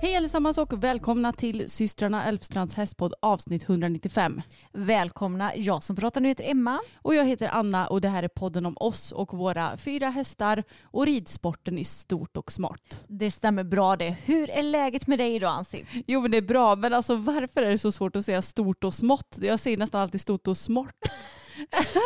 [0.00, 4.42] Hej allesammans och välkomna till systrarna Elfstrands hästpodd avsnitt 195.
[4.72, 6.80] Välkomna, jag som pratar nu heter Emma.
[7.02, 10.64] Och jag heter Anna och det här är podden om oss och våra fyra hästar
[10.82, 13.04] och ridsporten i stort och smart.
[13.08, 14.16] Det stämmer bra det.
[14.24, 15.86] Hur är läget med dig idag Ansi?
[16.06, 18.84] Jo men det är bra, men alltså varför är det så svårt att säga stort
[18.84, 19.38] och smått?
[19.40, 20.94] Jag säger nästan alltid stort och smart.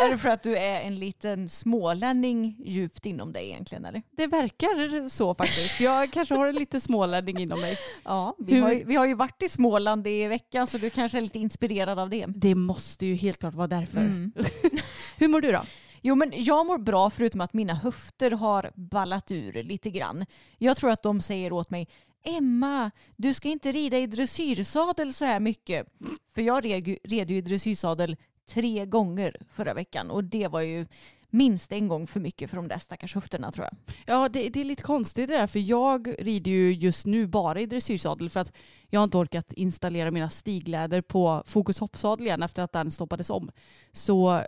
[0.04, 4.02] Är det för att du är en liten smålänning djupt inom dig egentligen eller?
[4.10, 5.80] Det verkar så faktiskt.
[5.80, 7.78] Jag kanske har en lite smålänning inom mig.
[8.04, 11.18] Ja, vi har, ju, vi har ju varit i Småland i veckan så du kanske
[11.18, 12.26] är lite inspirerad av det.
[12.28, 14.00] Det måste ju helt klart vara därför.
[14.00, 14.32] Mm.
[15.16, 15.62] Hur mår du då?
[16.02, 20.26] Jo men jag mår bra förutom att mina höfter har ballat ur lite grann.
[20.58, 21.88] Jag tror att de säger åt mig
[22.24, 25.86] Emma, du ska inte rida i dressyrsadel så här mycket.
[26.34, 28.16] För jag red, red ju i dressyrsadel
[28.48, 30.86] tre gånger förra veckan och det var ju
[31.30, 33.94] minst en gång för mycket för de där stackars höfterna tror jag.
[34.06, 37.60] Ja det, det, är lite konstigt det där för jag rider ju just nu bara
[37.60, 38.52] i dressyrsadel för att
[38.88, 43.30] jag har inte orkat installera mina stigläder på Fokus hoppsadel igen efter att den stoppades
[43.30, 43.50] om.
[43.92, 44.44] Så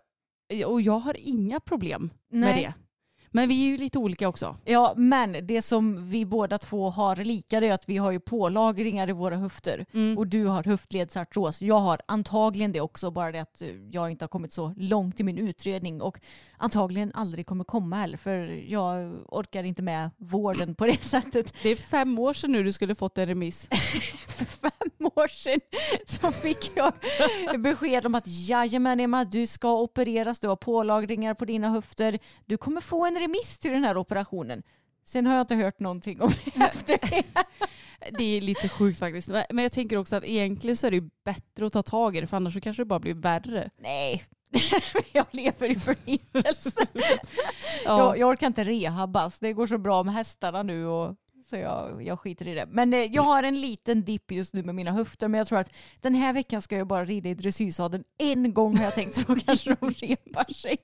[0.67, 2.41] och jag har inga problem Nej.
[2.41, 2.84] med det.
[3.35, 4.57] Men vi är ju lite olika också.
[4.65, 9.09] Ja, men det som vi båda två har lika är att vi har ju pålagringar
[9.09, 9.87] i våra höfter.
[9.95, 10.19] Mm.
[10.19, 11.63] Och du har höftledsartros.
[11.63, 15.23] Jag har antagligen det också, bara det att jag inte har kommit så långt i
[15.23, 16.21] min utredning och
[16.59, 21.55] antagligen aldrig kommer komma heller för jag orkar inte med vården på det sättet.
[21.63, 23.69] Det är fem år sedan nu du skulle fått en remiss.
[24.27, 25.61] För fem år sedan
[26.07, 26.93] så fick jag
[27.61, 32.57] besked om att jajamän Emma, du ska opereras, du har pålagringar på dina höfter, du
[32.57, 34.63] kommer få en remiss till den här operationen.
[35.05, 37.23] Sen har jag inte hört någonting om det efter det.
[38.19, 39.29] Det är lite sjukt faktiskt.
[39.29, 42.21] Men jag tänker också att egentligen så är det ju bättre att ta tag i
[42.21, 43.71] det för annars så kanske det bara blir värre.
[43.77, 44.25] Nej,
[45.13, 46.87] jag lever i förintelse.
[47.85, 47.99] ja.
[47.99, 49.39] jag, jag orkar inte rehabbas.
[49.39, 51.17] Det går så bra med hästarna nu och
[51.55, 52.67] så jag, jag skiter i det.
[52.71, 55.59] Men eh, jag har en liten dipp just nu med mina höfter men jag tror
[55.59, 55.71] att
[56.01, 59.21] den här veckan ska jag bara rida i dressyrsadeln en gång har jag tänkt så
[59.21, 60.77] då kanske de repar sig.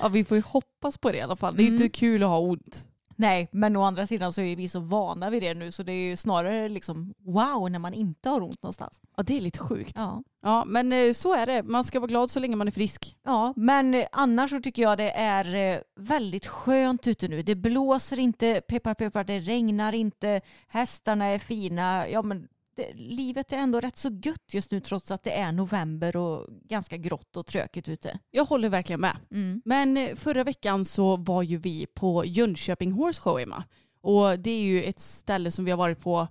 [0.00, 1.56] Ja vi får ju hoppas på det i alla fall.
[1.56, 1.82] Det är mm.
[1.82, 2.88] inte kul att ha ont.
[3.16, 5.92] Nej, men å andra sidan så är vi så vana vid det nu så det
[5.92, 9.00] är ju snarare liksom wow när man inte har ont någonstans.
[9.16, 9.92] Ja, det är lite sjukt.
[9.96, 11.62] Ja, ja men eh, så är det.
[11.62, 13.16] Man ska vara glad så länge man är frisk.
[13.24, 17.42] Ja, men eh, annars så tycker jag det är eh, väldigt skönt ute nu.
[17.42, 22.08] Det blåser inte, peppar peppar, det regnar inte, hästarna är fina.
[22.08, 25.52] Ja, men det, livet är ändå rätt så gött just nu trots att det är
[25.52, 28.18] november och ganska grått och trökigt ute.
[28.30, 29.16] Jag håller verkligen med.
[29.30, 29.62] Mm.
[29.64, 33.64] Men eh, förra veckan så var ju vi på Jönköping Horse Show Emma.
[34.00, 36.28] Och det är ju ett ställe som vi har varit på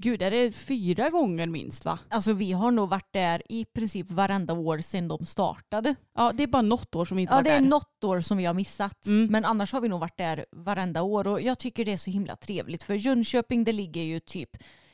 [0.00, 1.98] Gud, är det fyra gånger minst va?
[2.08, 5.94] Alltså vi har nog varit där i princip varenda år sedan de startade.
[6.14, 7.50] Ja, det är bara något år som vi inte ja, varit där.
[7.50, 9.06] Ja, det är något år som vi har missat.
[9.06, 9.26] Mm.
[9.32, 12.10] Men annars har vi nog varit där varenda år och jag tycker det är så
[12.10, 14.50] himla trevligt för Jönköping det ligger ju typ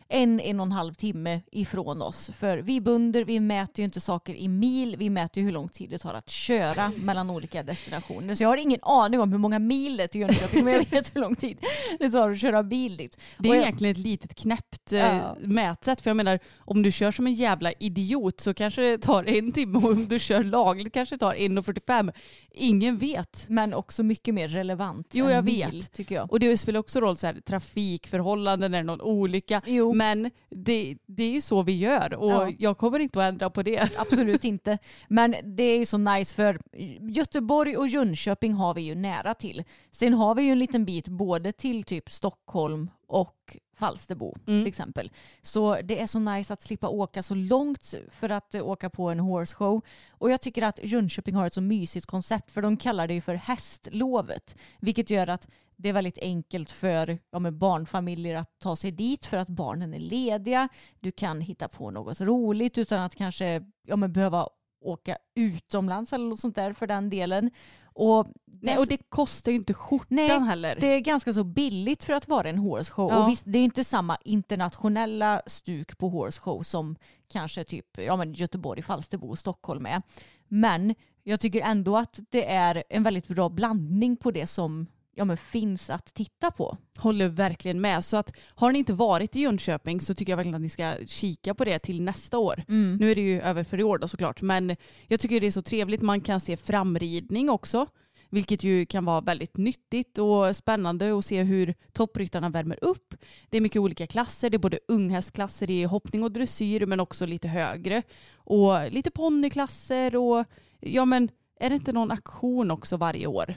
[0.09, 2.31] en, en och en halv timme ifrån oss.
[2.39, 5.69] För vi bunder, vi mäter ju inte saker i mil, vi mäter ju hur lång
[5.69, 8.35] tid det tar att köra mellan olika destinationer.
[8.35, 10.91] Så jag har ingen aning om hur många mil det är till Jönköping, men jag
[10.91, 11.59] vet hur lång tid
[11.99, 13.19] det tar att köra bil dit.
[13.39, 13.63] Det är jag...
[13.63, 15.37] egentligen ett litet knäppt eh, ja.
[15.41, 19.25] mätsätt, för jag menar om du kör som en jävla idiot så kanske det tar
[19.25, 22.13] en timme och om du kör lagligt kanske det tar 1.45.
[22.51, 23.45] Ingen vet.
[23.49, 25.73] Men också mycket mer relevant Jo, jag vet.
[25.73, 26.33] Mil, tycker jag.
[26.33, 29.63] Och det spelar också roll så här, trafikförhållanden, är det någon olycka.
[29.67, 29.94] Jo.
[29.95, 32.51] Men det, det är ju så vi gör och ja.
[32.59, 33.91] jag kommer inte att ändra på det.
[33.99, 34.79] Absolut inte.
[35.09, 36.61] Men det är ju så nice för
[37.01, 39.65] Göteborg och Jönköping har vi ju nära till.
[39.91, 44.61] Sen har vi ju en liten bit både till typ Stockholm och Falsterbo Mm.
[44.61, 45.11] till exempel.
[45.43, 49.21] Så det är så nice att slippa åka så långt för att åka på en
[49.21, 49.81] horse show.
[50.11, 53.21] Och jag tycker att Jönköping har ett så mysigt koncept för de kallar det ju
[53.21, 54.57] för hästlovet.
[54.81, 59.37] Vilket gör att det är väldigt enkelt för ja, barnfamiljer att ta sig dit för
[59.37, 60.69] att barnen är lediga.
[61.01, 64.49] Du kan hitta på något roligt utan att kanske ja, behöva
[64.81, 67.51] åka utomlands eller något sånt där för den delen.
[67.95, 70.77] Och, Nej, och det kostar ju inte skjortan Nej, heller.
[70.81, 73.11] det är ganska så billigt för att vara en horse show.
[73.11, 73.23] Ja.
[73.23, 76.97] Och visst, det är inte samma internationella stuk på horse show som
[77.29, 80.03] kanske typ ja, men Göteborg, Falsterbo och Stockholm är.
[80.49, 85.25] Men jag tycker ändå att det är en väldigt bra blandning på det som ja,
[85.25, 86.77] men finns att titta på.
[86.99, 88.05] Håller verkligen med.
[88.05, 90.95] Så att har ni inte varit i Jönköping så tycker jag verkligen att ni ska
[91.07, 92.63] kika på det till nästa år.
[92.99, 94.43] Nu är det ju över för i år då såklart.
[94.43, 94.77] Men
[95.07, 96.03] jag tycker det är så trevligt.
[96.03, 97.87] Man kan se framridning också.
[98.31, 103.15] Vilket ju kan vara väldigt nyttigt och spännande att se hur toppryttarna värmer upp.
[103.51, 104.51] Det är mycket olika klasser.
[104.51, 108.03] Det är både unghästklasser i hoppning och dressyr men också lite högre.
[108.35, 110.45] Och lite ponnyklasser och
[110.81, 111.29] ja men
[111.61, 113.55] är det inte någon aktion också varje år?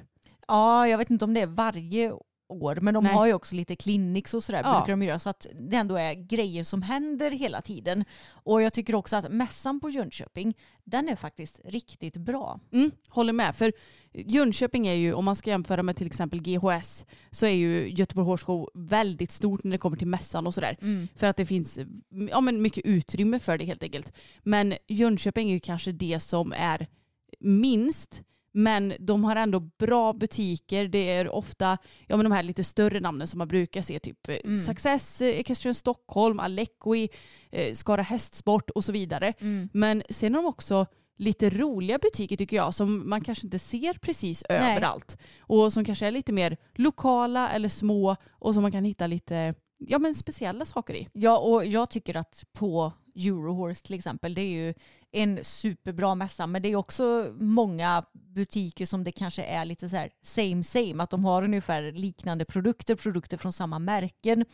[0.47, 2.13] Ja, jag vet inte om det är varje
[2.49, 3.13] år, men de Nej.
[3.13, 4.79] har ju också lite clinics och sådär Ja.
[4.79, 8.05] brukar de göra så att det ändå är grejer som händer hela tiden.
[8.29, 10.53] Och jag tycker också att mässan på Jönköping,
[10.83, 12.59] den är faktiskt riktigt bra.
[12.71, 13.55] Mm, håller med.
[13.55, 13.73] För
[14.13, 18.25] Jönköping är ju, om man ska jämföra med till exempel GHS, så är ju Göteborg
[18.25, 20.77] Horse Show väldigt stort när det kommer till mässan och sådär.
[21.15, 21.79] För att det finns
[22.29, 24.13] ja, men mycket utrymme för det helt enkelt.
[24.43, 26.87] Men Jönköping är ju kanske det som är
[27.39, 28.23] minst.
[28.57, 30.87] Men de har ändå bra butiker.
[30.87, 31.77] Det är ofta
[32.07, 33.99] ja, men de här lite större namnen som man brukar se.
[33.99, 34.57] Typ mm.
[34.57, 37.09] Success, eh, Equestrian Stockholm, Alequi,
[37.51, 39.33] eh, Skara Hästsport och så vidare.
[39.73, 40.85] Men sen har de också
[41.17, 45.17] lite roliga butiker tycker jag som man kanske inte ser precis överallt.
[45.39, 49.53] Och som kanske är lite mer lokala eller små och som man kan hitta lite
[49.77, 51.07] ja, men speciella saker i.
[51.13, 54.73] Ja, och jag tycker att på Eurohorse till exempel, det är ju
[55.11, 59.95] en superbra mässa, men det är också många butiker som det kanske är lite så
[59.95, 64.45] här same same, att de har ungefär liknande produkter, produkter från samma märken.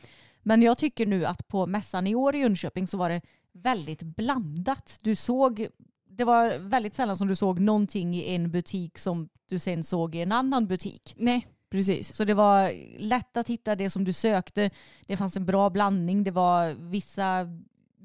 [0.44, 3.22] Men jag tycker nu att på mässan i år i Jönköping så var det
[3.52, 5.00] väldigt blandat.
[5.02, 5.68] Du såg,
[6.10, 10.16] det var väldigt sällan som du såg någonting i en butik som du sen såg
[10.16, 11.14] i en annan butik.
[11.18, 12.16] Nej, precis.
[12.16, 14.70] Så det var lätt att hitta det som du sökte.
[15.08, 16.24] Det fanns en bra blandning.
[16.24, 17.48] Det var vissa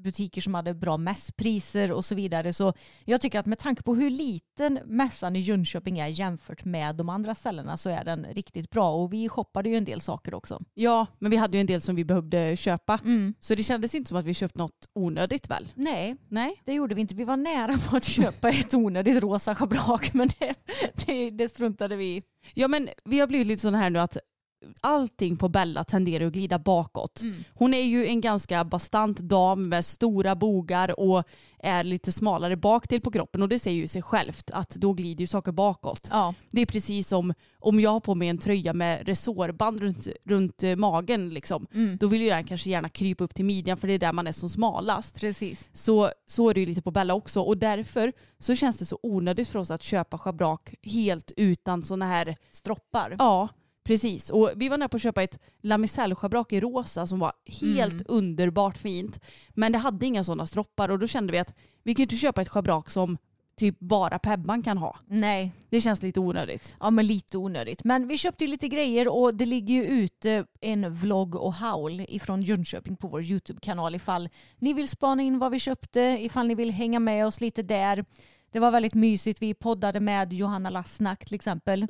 [0.01, 2.53] butiker som hade bra mässpriser och så vidare.
[2.53, 2.73] Så
[3.05, 7.09] jag tycker att med tanke på hur liten mässan i Jönköping är jämfört med de
[7.09, 8.91] andra ställena så är den riktigt bra.
[8.91, 10.61] Och vi shoppade ju en del saker också.
[10.73, 12.99] Ja, men vi hade ju en del som vi behövde köpa.
[13.39, 15.71] Så det kändes inte som att vi köpt något onödigt väl?
[15.75, 16.61] Nej, Nej.
[16.65, 17.15] det gjorde vi inte.
[17.15, 20.55] Vi var nära på att köpa ett onödigt rosa schabrak men det,
[21.05, 22.23] det, det struntade vi i.
[22.53, 24.17] Ja men vi har blivit lite sådana här nu att
[24.81, 27.21] allting på Bella tenderar att glida bakåt.
[27.53, 31.23] Hon är ju en ganska bastant dam med stora bogar och
[31.59, 34.93] är lite smalare bak till på kroppen och det säger ju sig självt att då
[34.93, 36.07] glider ju saker bakåt.
[36.11, 36.33] Ja.
[36.51, 40.63] Det är precis som om jag har på mig en tröja med resårband runt, runt
[40.63, 41.67] eh, magen liksom.
[41.99, 44.27] Då vill ju den kanske gärna krypa upp till midjan för det är där man
[44.27, 45.19] är som smalast.
[45.19, 45.69] Precis.
[45.73, 48.99] Så, så är det ju lite på Bella också och därför så känns det så
[49.03, 53.15] onödigt för oss att köpa schabrak helt utan sådana här Stroppar.
[53.19, 53.49] Ja,
[53.89, 54.29] precis.
[54.29, 58.77] Och vi var nära på att köpa ett lamicellschabrak i rosa som var helt underbart
[58.77, 59.19] fint.
[59.49, 61.53] Men det hade inga sådana stroppar och då kände vi att
[61.83, 63.17] vi kan ju inte köpa ett schabrak som
[63.57, 64.97] typ bara Pebban kan ha.
[65.07, 66.75] Nej, Det känns lite onödigt.
[66.79, 67.83] Ja men lite onödigt.
[67.83, 72.05] Men vi köpte ju lite grejer och det ligger ju ute en vlogg och haul
[72.09, 76.55] ifrån Jönköping på vår YouTube-kanal ifall ni vill spana in vad vi köpte, ifall ni
[76.55, 78.05] vill hänga med oss lite där.
[78.51, 79.41] Det var väldigt mysigt.
[79.41, 81.87] Vi poddade med Johanna Lassnack till exempel.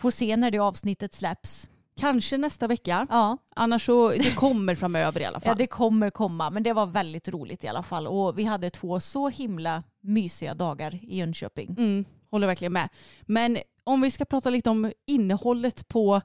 [0.00, 1.68] Får se när det avsnittet släpps.
[2.00, 3.06] Kanske nästa vecka.
[3.10, 5.50] Ja, Annars så det kommer framöver i alla fall.
[5.50, 8.06] ja, det kommer komma men det var väldigt roligt i alla fall.
[8.06, 11.74] Och vi hade två så himla mysiga dagar i Jönköping.
[11.78, 12.88] Mm, håller verkligen med.
[13.22, 16.20] Men om vi ska prata lite om innehållet på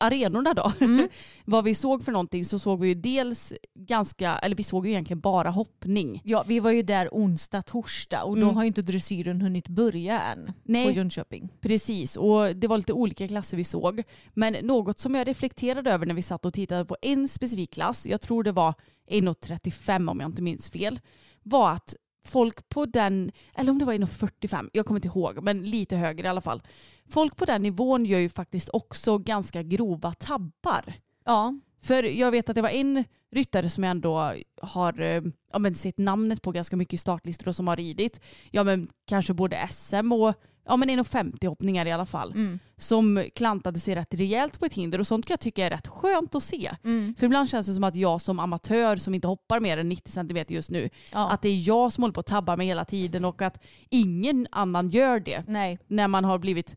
[0.00, 0.72] arenorna då.
[1.44, 4.92] Vad vi såg för någonting så såg vi ju dels ganska, eller vi såg ju
[4.92, 6.20] egentligen bara hoppning.
[6.24, 10.20] Ja, vi var ju där onsdag, torsdag och då har ju inte dressyren hunnit börja
[10.20, 10.86] än Nej.
[10.86, 11.48] på Jönköping.
[11.60, 14.02] Precis, och det var lite olika klasser vi såg.
[14.34, 18.06] Men något som jag reflekterade över när vi satt och tittade på en specifik klass,
[18.06, 18.74] jag tror det var
[19.10, 21.00] 1,35 om jag inte minns fel,
[21.42, 25.62] var att folk på den, eller om det var 1,45, jag kommer inte ihåg, men
[25.70, 26.62] lite högre i alla fall.
[27.08, 30.94] Folk på den nivån gör ju faktiskt också ganska grova tabbar.
[31.24, 35.58] Ja, För jag vet att det var en ryttare som jag ändå har eh, ja,
[35.58, 38.20] men sett namnet på ganska mycket i startlistor och som har ridit.
[38.50, 40.34] Ja men kanske både SM och
[40.66, 42.32] ja men 1,50 hoppningar i alla fall.
[42.32, 42.58] Mm.
[42.76, 45.88] Som klantade sig rätt rejält på ett hinder och sånt kan jag tycka är rätt
[45.88, 46.70] skönt att se.
[46.84, 47.14] Mm.
[47.18, 50.12] För ibland känns det som att jag som amatör som inte hoppar mer än 90
[50.12, 51.30] cm just nu, Ja.
[51.30, 54.46] att det är jag som håller på att tabba mig hela tiden och att ingen
[54.50, 55.42] annan gör det.
[55.48, 55.78] Nej.
[55.86, 56.76] När man har blivit,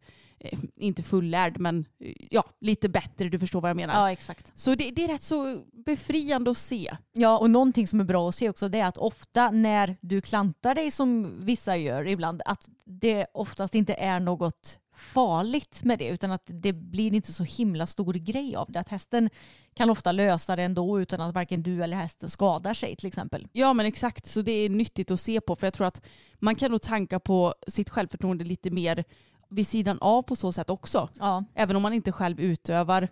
[0.76, 3.94] inte fullärd men eh, ja, lite bättre, du förstår vad jag menar.
[3.94, 4.52] Ja exakt.
[4.56, 6.98] Så det, det är rätt så befriande att se.
[7.14, 10.22] Ja och någonting som är bra att se också det är att ofta när du
[10.22, 16.08] klantar dig som vissa gör ibland att det oftast inte är något farligt med det
[16.08, 18.80] utan att det blir inte så himla stor grej av det.
[18.80, 19.30] Att hästen
[19.74, 23.48] kan ofta lösa det ändå utan att varken du eller hästen skadar sig till exempel.
[23.52, 26.02] Ja men exakt, så det är nyttigt att se på för jag tror att
[26.36, 29.04] man kan nog tanka på sitt självförtroende lite mer
[29.50, 31.10] vid sidan av på så sätt också.
[31.20, 33.08] Ja, Även om man inte själv utövar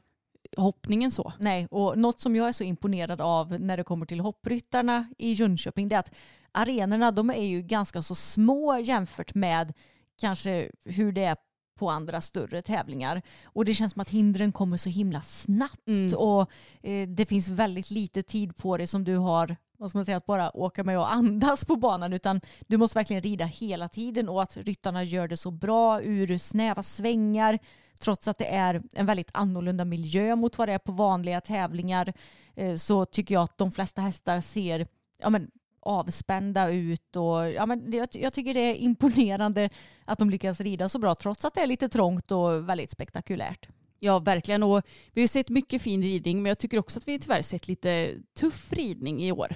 [0.58, 1.34] hoppningen så.
[1.40, 5.32] nej och något som jag är så imponerad av när det kommer till hoppryttarna i
[5.32, 6.12] Jönköping det är att
[6.52, 9.74] arenorna de är ju ganska så små jämfört med
[10.20, 11.38] kanske hur det är
[11.80, 13.22] på andra större tävlingar.
[13.46, 16.14] Och det känns som att hindren kommer så himla snabbt Mm.
[16.18, 16.52] och
[16.82, 20.18] eh, det finns väldigt lite tid på det som du har vad ska man säga,
[20.18, 24.30] att bara åka med och andas på banan utan du måste verkligen rida hela tiden
[24.30, 27.60] och att ryttarna gör det så bra ur snäva svängar
[28.00, 32.14] trots att det är en väldigt annorlunda miljö mot vad det är på vanliga tävlingar
[32.56, 37.66] eh, så tycker jag att de flesta hästar ser ja, men, avspända ut och ja,
[37.66, 39.70] men, jag, jag tycker det är imponerande
[40.06, 43.70] att de lyckas rida så bra trots att det är lite trångt och väldigt spektakulärt.
[44.06, 44.82] Ja verkligen och
[45.14, 48.12] vi har sett mycket fin ridning men jag tycker också att vi tyvärr sett lite
[48.40, 49.56] tuff ridning i år.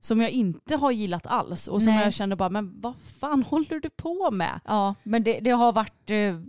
[0.00, 2.04] Som jag inte har gillat alls och som Nej.
[2.04, 4.60] jag känner bara men vad fan håller du på med?
[4.64, 6.40] Ja, men det, det har varit eh,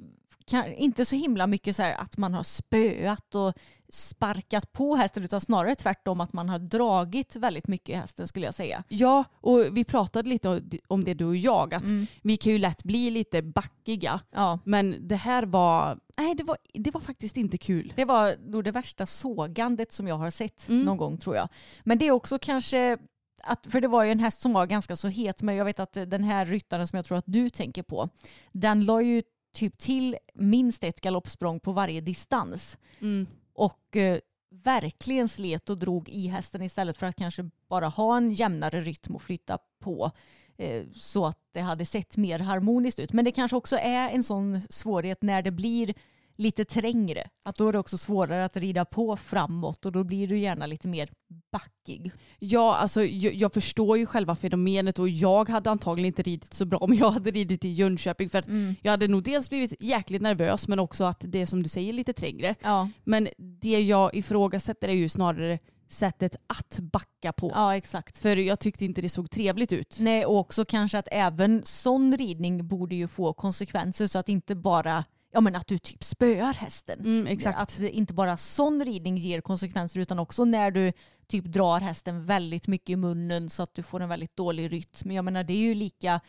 [0.48, 3.54] kan, inte så himla mycket så här att man har spöat och
[3.90, 8.46] sparkat på hästen utan snarare tvärtom att man har dragit väldigt mycket i hästen skulle
[8.46, 8.84] jag säga.
[8.88, 12.08] Ja och vi pratade lite om- om det du och jag att Mm.
[12.24, 16.58] vi kan ju lätt bli lite backiga Ja, men det här var, nej det var,
[16.74, 17.94] det var faktiskt inte kul.
[17.96, 20.82] det var nog det värsta sågandet som jag har sett Mm.
[20.86, 21.50] någon gång tror jag.
[21.84, 22.98] Men det är också kanske
[23.44, 25.80] att, för det var ju en häst som var ganska så het men jag vet
[25.80, 28.10] att den här ryttaren som jag tror att du tänker på
[28.52, 29.22] den la ju
[29.56, 32.78] typ till minst ett galoppsprång på varje distans.
[33.02, 33.28] Mm.
[33.54, 34.20] och eh,
[34.64, 39.16] verkligen slet och drog i hästen istället för att kanske bara ha en jämnare rytm
[39.16, 40.12] och flytta på
[40.58, 43.14] eh, så att det hade sett mer harmoniskt ut.
[43.14, 45.94] Men det kanske också är en sån svårighet när det blir
[46.36, 47.30] lite trängre.
[47.44, 50.66] Att då är det också svårare att rida på framåt och då blir du gärna
[50.66, 51.10] lite mer
[51.52, 52.12] backig.
[52.40, 56.66] Ja, alltså jag, jag förstår ju själva fenomenet och jag hade antagligen inte ridit så
[56.66, 58.48] bra om jag hade ridit i Jönköping för att
[58.82, 61.94] jag hade nog dels blivit jäkligt nervös men också att det är som du säger
[61.94, 62.56] lite trängre.
[62.62, 67.52] Ja, Men det jag ifrågasätter är ju snarare sättet att backa på.
[67.56, 68.18] ja exakt.
[68.18, 69.98] För jag tyckte inte det såg trevligt ut.
[70.00, 74.56] Nej, och också kanske att även sån ridning borde ju få konsekvenser så att inte
[74.56, 75.04] bara
[75.36, 77.00] ja, men att du typ spöar hästen.
[77.00, 77.60] Mm, exakt.
[77.60, 80.94] Att inte bara sån ridning ger konsekvenser utan också när du
[81.28, 85.12] typ drar hästen väldigt mycket i munnen så att du får en väldigt dålig rytm.
[85.12, 86.20] Jag menar det är ju lika,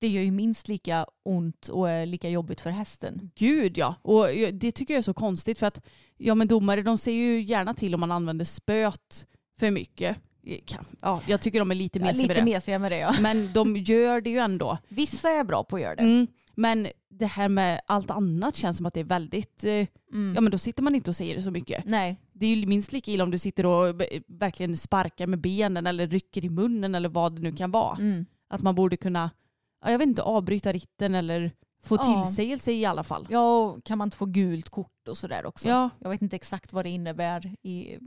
[0.00, 3.30] det gör ju minst lika ont och är lika jobbigt för hästen.
[3.34, 3.94] Gud ja.
[4.02, 5.84] Och det tycker jag är så konstigt för att
[6.16, 9.26] ja men domare de ser ju gärna till om man använder spöet
[9.58, 10.16] för mycket.
[11.00, 12.44] Ja, jag tycker de är lite Ja, mesiga med lite det.
[12.54, 13.14] mesiga med det ja.
[13.20, 14.78] Men de gör det ju ändå.
[14.88, 16.02] Vissa är bra på att göra det.
[16.02, 16.26] Mm.
[16.54, 20.34] Men det här med allt annat känns som att det är väldigt, eh, Mm.
[20.34, 21.84] ja men då sitter man inte och säger det så mycket.
[21.84, 25.86] Nej, Det är ju minst lika illa om du sitter och verkligen sparkar med benen
[25.86, 27.96] eller rycker i munnen eller vad det nu kan vara.
[27.96, 28.26] mm.
[28.48, 29.30] Att man borde kunna,
[29.84, 31.52] ja, jag vet inte, avbryta ritten eller
[31.84, 32.24] få Ja.
[32.24, 33.26] tillsägelse i alla fall.
[33.30, 35.68] ja och kan man inte få gult kort och sådär också?
[35.68, 37.98] Ja, Jag vet inte exakt vad det innebär i,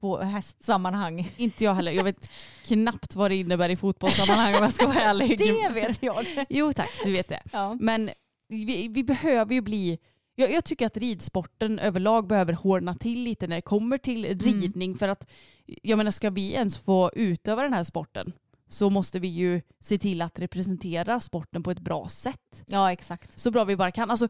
[0.00, 1.32] på hästsammanhang.
[1.36, 1.92] inte jag heller.
[1.92, 2.30] Jag vet
[2.64, 5.38] knappt vad det innebär i fotbollssammanhang om jag ska vara ärlig.
[5.38, 6.26] Det vet jag.
[6.48, 7.42] Jo tack, du vet det.
[7.52, 7.76] Ja.
[7.80, 8.10] Men
[8.54, 9.98] vi, vi behöver ju bli
[10.36, 14.96] jag, jag tycker att ridsporten överlag behöver hårdna till lite när det kommer till ridning.
[14.96, 15.30] För att
[15.66, 18.32] jag menar, ska vi ens få utöva den här sporten
[18.68, 22.64] så måste vi ju se till att representera sporten på ett bra sätt.
[22.66, 23.40] ja, exakt.
[23.40, 24.10] Så bra vi bara kan.
[24.10, 24.28] Alltså,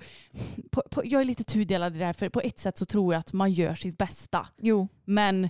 [0.70, 3.14] på, på, jag är lite tudelad i det här för på ett sätt så tror
[3.14, 4.48] jag att man gör sitt bästa.
[4.58, 5.48] Jo, Men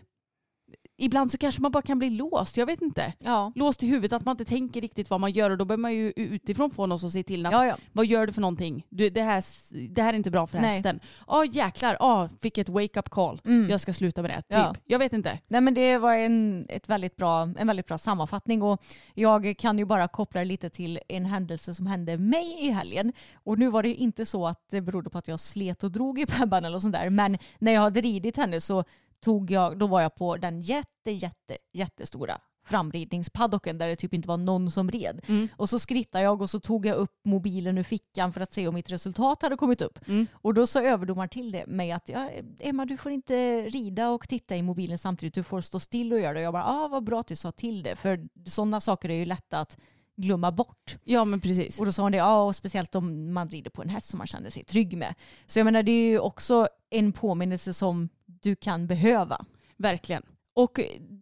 [0.96, 2.56] ibland så kanske man bara kan bli låst.
[2.56, 3.12] Jag vet inte.
[3.18, 3.52] ja.
[3.54, 5.94] Låst i huvudet att man inte tänker riktigt vad man gör och då behöver man
[5.94, 7.76] ju utifrån få någon som säger till att Ja, ja.
[7.92, 8.86] vad gör du för någonting?
[8.88, 9.44] Du, det, här,
[9.88, 10.70] det här är inte bra för Nej.
[10.70, 11.00] hästen.
[11.26, 13.40] Ja jäklar, ja, fick ett wake-up call.
[13.44, 13.70] Mm.
[13.70, 14.36] Jag ska sluta med det.
[14.36, 14.44] Typ.
[14.48, 14.74] Ja.
[14.84, 15.38] Jag vet inte.
[15.48, 18.82] Nej men det var en, ett väldigt bra, en väldigt bra sammanfattning och
[19.14, 23.12] jag kan ju bara koppla det lite till en händelse som hände mig i helgen.
[23.34, 25.90] Och nu var det ju inte så att det berodde på att jag slet och
[25.90, 28.84] drog i Pebban eller sånt där men när jag hade ridit henne så
[29.24, 34.28] tog jag, då var jag på den jätte, jätte, jättestora framridningspaddocken där det typ inte
[34.28, 35.20] var någon som red.
[35.26, 35.48] Mm.
[35.56, 38.68] Och så skrittade jag och så tog jag upp mobilen ur fickan för att se
[38.68, 40.08] om mitt resultat hade kommit upp.
[40.08, 40.26] Mm.
[40.32, 44.28] Och då sa överdomaren till det med att ja, Emma du får inte rida och
[44.28, 46.38] titta i mobilen samtidigt, du får stå still och göra det.
[46.38, 49.14] Och jag bara, ah, vad bra att du sa till det, för sådana saker är
[49.14, 49.78] ju lätta att
[50.16, 50.96] glömma bort.
[51.04, 51.80] Ja men precis.
[51.80, 54.18] Och då sa hon det, ja och speciellt om man rider på en häst som
[54.18, 55.14] man känner sig trygg med.
[55.46, 58.08] Så jag menar det är ju också en påminnelse som
[58.44, 59.44] du kan behöva.
[59.76, 60.22] Verkligen.
[60.54, 60.80] Och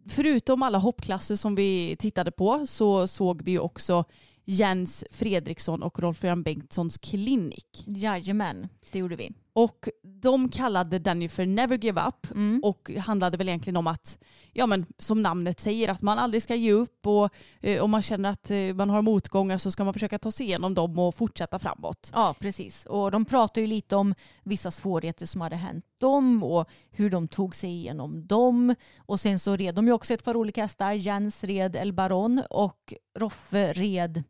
[0.09, 4.05] förutom alla hoppklasser som vi tittade på så såg vi också
[4.45, 7.83] Jens Fredriksson och Rolf-Göran Bengtssons klinik.
[7.87, 9.31] Jajamän, det gjorde vi.
[9.55, 9.89] Och
[10.21, 12.59] de kallade den ju för Never Give Up Mm.
[12.63, 14.19] och handlade väl egentligen om att,
[14.53, 17.29] ja men som namnet säger, att man aldrig ska ge upp och
[17.61, 20.45] eh, om man känner att eh, man har motgångar så ska man försöka ta sig
[20.45, 22.11] igenom dem och fortsätta framåt.
[22.13, 22.85] Ja, precis.
[22.85, 27.27] Och de pratade ju lite om vissa svårigheter som hade hänt dem och hur de
[27.27, 28.75] tog sig igenom dem.
[28.97, 30.91] Och sen så red de ju också ett par olika hästar.
[30.91, 34.23] Jens red El Baron och Roffe red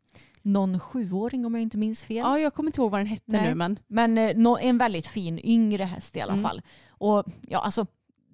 [0.44, 2.16] någon sjuåring om jag inte minns fel.
[2.16, 3.48] Ja, jag kommer inte ihåg vad den hette Nej.
[3.48, 6.44] nu men Men eh, en väldigt fin yngre häst i alla Mm.
[6.44, 6.62] fall.
[6.88, 7.86] Och ja, alltså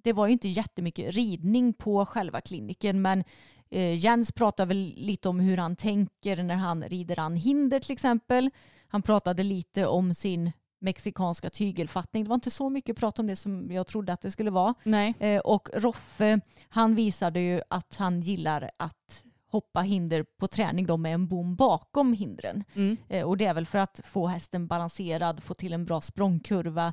[0.02, 3.24] det var ju inte jättemycket ridning på själva kliniken men
[3.70, 7.92] eh, Jens pratar väl lite om hur han tänker när han rider an hinder till
[7.92, 8.50] exempel.
[8.88, 12.24] Han pratade lite om sin mexikanska tygelfattning.
[12.24, 14.74] Det var inte så mycket prat om det som jag trodde att det skulle vara.
[14.84, 15.14] nej.
[15.18, 20.96] Eh, och Roffe, han visade ju att han gillar att hoppa hinder på träning då
[20.96, 22.64] med en bom bakom hindren.
[22.74, 22.96] Mm.
[23.08, 26.92] Eh, och det är väl för att få hästen balanserad, få till en bra språngkurva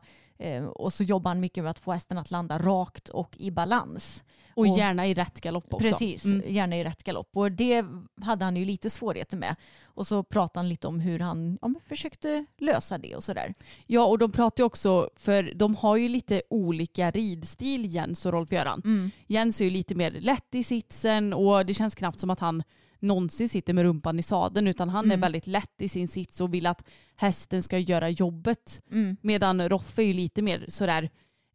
[0.75, 4.23] och så jobbar han mycket med att få hästen att landa rakt och i balans.
[4.55, 5.87] Och, Och- gärna i rätt galopp också.
[5.87, 6.43] Precis, Mm.
[6.53, 7.37] gärna i rätt galopp.
[7.37, 7.85] Och det
[8.21, 9.55] hade han ju lite svårigheter med.
[9.83, 13.53] Och så pratade han lite om hur han ja, försökte lösa det och sådär.
[13.87, 18.31] Ja och de pratar ju också, för de har ju lite olika ridstil Jens och
[18.33, 18.81] Rolf-Göran.
[18.85, 19.11] Mm.
[19.27, 22.63] Jens är ju lite mer lätt i sitsen och det känns knappt som att han
[22.99, 25.19] någonsin sitter med rumpan i sadeln utan han är Mm.
[25.21, 26.83] väldigt lätt i sin sits och vill att
[27.15, 28.81] hästen ska göra jobbet.
[28.91, 29.17] Mm.
[29.21, 31.03] Medan Roffe är ju lite mer sådär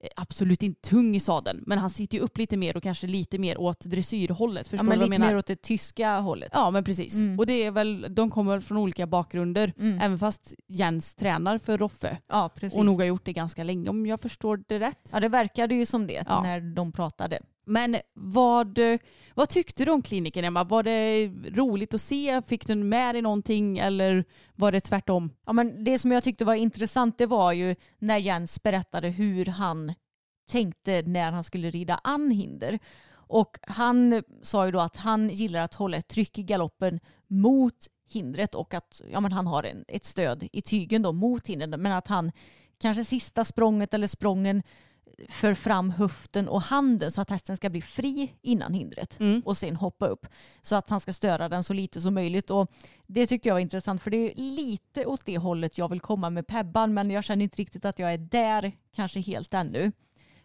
[0.03, 3.07] eh, absolut inte tung i sadeln men han sitter ju upp lite mer och kanske
[3.07, 4.67] lite mer åt dressyrhållet.
[4.67, 5.33] Ja, Förstår men du vad jag lite menar?
[5.33, 6.51] mer åt det tyska hållet.
[6.53, 7.15] Ja men precis.
[7.15, 7.39] Mm.
[7.39, 9.73] Och det är väl, de kommer väl från olika bakgrunder.
[9.79, 10.01] Mm.
[10.01, 12.19] Även fast Jens tränar för Roffe.
[12.29, 12.79] Ja, precis.
[12.79, 15.09] Och nog har gjort det ganska länge om jag förstår det rätt.
[15.13, 16.43] Ja, det verkade ju som det Ja.
[16.43, 17.39] när de pratade.
[17.65, 18.79] Men vad,
[19.35, 20.65] vad tyckte du om kliniken Emma?
[20.65, 22.43] Var det roligt att se?
[22.43, 25.31] Fick du med dig någonting eller var det tvärtom?
[25.47, 29.47] Ja, men det som jag tyckte var intressant det var ju när Jens berättade hur
[29.47, 29.93] han
[30.51, 32.79] tänkte när han skulle rida an hinder.
[33.13, 37.89] Och han sa ju då att han gillar att hålla ett tryck i galoppen mot
[38.09, 41.81] hindret och att ja, men han har en, ett stöd i tygen då mot hindret
[41.81, 42.33] men att han
[42.79, 44.63] kanske sista språnget eller sprången
[45.29, 49.43] för fram höften och handen så att hästen ska bli fri innan hindret Mm.
[49.45, 50.27] och sen hoppa upp
[50.63, 52.51] så att han ska störa den så lite som möjligt.
[52.51, 52.71] Och
[53.07, 56.31] det tyckte jag var intressant för det är lite åt det hållet jag vill komma
[56.31, 59.93] med Pebban men jag känner inte riktigt att jag är där kanske helt ännu.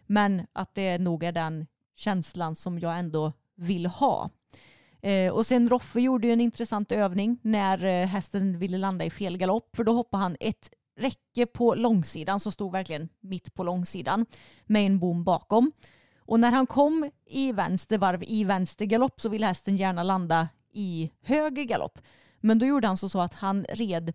[0.06, 4.30] Men att det nog är den känslan som jag ändå vill ha.
[5.02, 9.10] Eh, och sen Roffe gjorde ju en intressant övning när eh, hästen ville landa i
[9.10, 13.62] fel galopp för då hoppade han ett räcke på långsidan som stod verkligen mitt på
[13.62, 14.26] långsidan
[14.66, 15.72] med en bom bakom.
[16.18, 20.48] Och när han kom i vänster varv i vänster galopp så ville hästen gärna landa
[20.72, 21.98] i höger galopp.
[22.40, 24.12] Men då gjorde han så, så att han red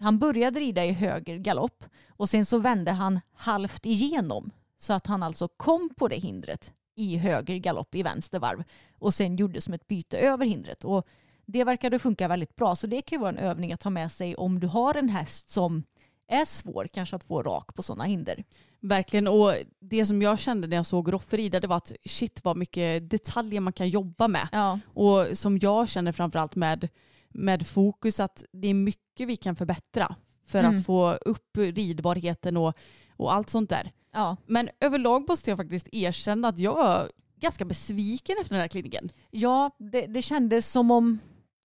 [0.00, 5.06] han började rida i höger galopp och sen så vände han halvt igenom så att
[5.06, 8.64] han alltså kom på det hindret i höger galopp i vänster varv
[8.98, 10.84] och sen gjorde som ett byte över hindret.
[10.84, 11.06] Och
[11.46, 14.12] det verkade funka väldigt bra så det kan ju vara en övning att ta med
[14.12, 15.82] sig om du har en häst som
[16.28, 18.44] är svår kanske att få rak på sådana hinder.
[18.80, 22.40] Verkligen och det som jag kände när jag såg Roffe rida det var att shit
[22.44, 24.48] vad mycket detaljer man kan jobba med.
[24.52, 26.88] Ja, Och som jag känner framförallt med,
[27.28, 30.76] med fokus att det är mycket vi kan förbättra för Mm.
[30.76, 32.74] att få upp ridbarheten och,
[33.16, 33.92] och allt sånt där.
[34.12, 34.36] ja.
[34.46, 39.10] Men överlag måste jag faktiskt erkänna att jag var ganska besviken efter den här kliniken.
[39.30, 41.18] Ja, det, det kändes som om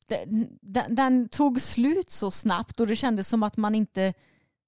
[0.08, 4.14] den, den, den tog slut så snabbt och det kändes som att man inte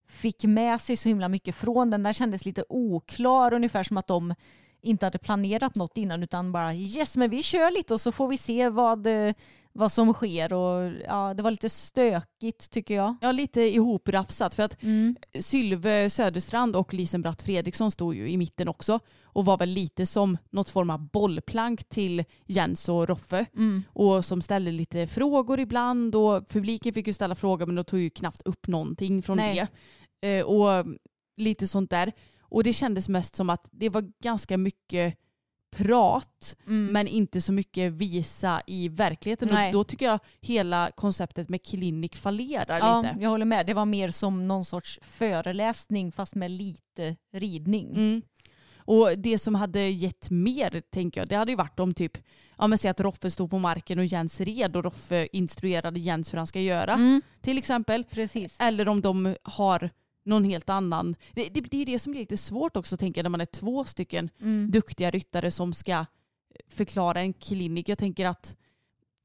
[0.10, 2.04] fick med sig så himla mycket från den.
[2.04, 4.34] Den kändes lite oklar, ungefär som att de
[4.82, 8.28] inte hade planerat något innan utan bara yes men vi kör lite och så får
[8.28, 9.34] vi se vad, eh,
[9.74, 13.16] vad som sker och ja det var lite stökigt tycker jag.
[13.22, 15.16] Ja, lite ihoprafsat för att Mm.
[15.40, 20.06] Sylve Söderstrand och Lisen Bratt Fredriksson stod ju i mitten också och var väl lite
[20.06, 23.84] som något form av bollplank till Jens och Roffe Mm.
[23.94, 28.00] och som ställde lite frågor ibland och publiken fick ju ställa frågor men de tog
[28.00, 29.56] ju knappt upp någonting från Nej.
[29.56, 29.68] det.
[30.22, 30.86] Eh, och
[31.38, 32.12] lite sånt där.
[32.42, 35.18] Och det kändes mest som att det var ganska mycket
[35.72, 36.94] prat mm.
[36.94, 39.50] men inte så mycket visa i verkligheten.
[39.50, 43.16] Och då tycker jag hela konceptet med klinik fallerar ja, lite.
[43.20, 43.66] Jag håller med.
[43.66, 47.96] Det var mer som någon sorts föreläsning fast med lite ridning.
[47.96, 48.22] Mm.
[48.78, 52.18] Och det som hade gett mer, tänker jag, det hade ju varit om typ,
[52.58, 56.34] ja men säg att Roffe stod på marken och Jens red och Roffe instruerade Jens
[56.34, 56.94] hur han ska göra.
[56.94, 57.22] Mm.
[57.42, 58.04] Till exempel.
[58.04, 58.56] Precis.
[58.60, 59.90] Eller om de har
[60.30, 61.16] någon helt annan.
[61.34, 63.46] Det, det, det är det som blir lite svårt också tänker jag när man är
[63.46, 64.72] två stycken mm.
[64.72, 66.06] duktiga ryttare som ska
[66.70, 67.90] förklara en klinik.
[67.90, 68.56] Jag tänker att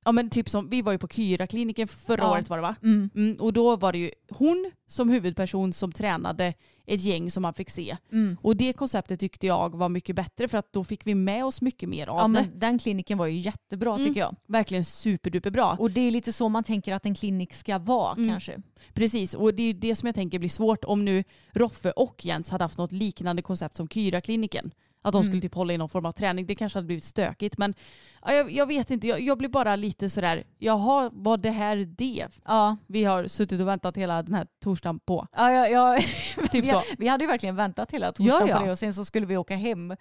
[0.04, 2.32] Ja men typ som, vi var ju på Kyra-kliniken förra ja.
[2.32, 2.76] året var det va?
[2.82, 3.10] Mm.
[3.14, 6.54] Mm, och då var det ju hon som huvudperson som tränade
[6.86, 7.96] ett gäng som man fick se.
[8.12, 8.36] Mm.
[8.42, 11.60] Och det konceptet tyckte jag var mycket bättre för att då fick vi med oss
[11.60, 12.28] mycket mer av ja, det.
[12.28, 14.06] Men den kliniken var ju jättebra mm.
[14.06, 14.36] tycker jag.
[14.46, 15.76] Verkligen superduperbra.
[15.78, 18.28] Och det är lite så man tänker att en klinik ska vara mm.
[18.28, 18.62] kanske.
[18.92, 22.50] Precis och det är det som jag tänker blir svårt om nu Roffe och Jens
[22.50, 24.70] hade haft något liknande koncept som Kyra-kliniken.
[25.04, 25.26] Att de mm.
[25.26, 26.46] skulle typ hålla i någon form av träning.
[26.46, 27.58] Det kanske hade blivit stökigt.
[27.58, 27.74] Men
[28.22, 31.76] ja, jag, jag, vet inte, jag, jag, blir bara lite sådär, jaha, var det här
[31.76, 32.26] det?
[32.44, 32.76] Ja.
[32.86, 35.26] Vi har suttit och väntat hela den här torsdagen på.
[35.36, 36.00] Ja, ja, ja.
[36.52, 36.82] typ vi, så.
[36.98, 38.58] vi hade ju verkligen väntat hela torsdagen ja.
[38.58, 39.94] på det och sen så skulle vi åka hem.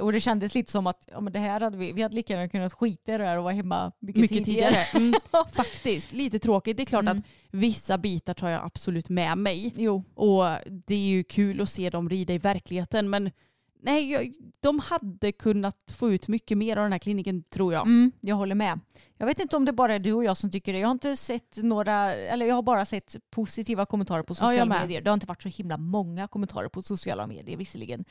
[0.00, 2.32] Och det kändes lite som att ja, men det här hade vi, vi hade lika
[2.32, 4.86] gärna kunnat skita i det här och vara hemma mycket, mycket tidigare.
[4.92, 5.06] tidigare.
[5.06, 5.20] Mm,
[5.52, 6.76] faktiskt, lite tråkigt.
[6.76, 7.18] Det är klart mm.
[7.18, 9.72] att vissa bitar tar jag absolut med mig.
[9.76, 10.04] Jo.
[10.14, 10.44] Och
[10.86, 13.30] det är ju kul att se dem rida i verkligheten men
[13.80, 17.86] nej, jag, de hade kunnat få ut mycket mer av den här kliniken tror jag.
[17.86, 18.80] Mm, jag håller med.
[19.16, 20.78] Jag vet inte om det bara är du och jag som tycker det.
[20.78, 24.80] Jag har inte sett några, eller jag har bara sett positiva kommentarer på sociala ja,
[24.80, 25.00] medier.
[25.00, 28.04] Det har inte varit så himla många kommentarer på sociala medier visserligen.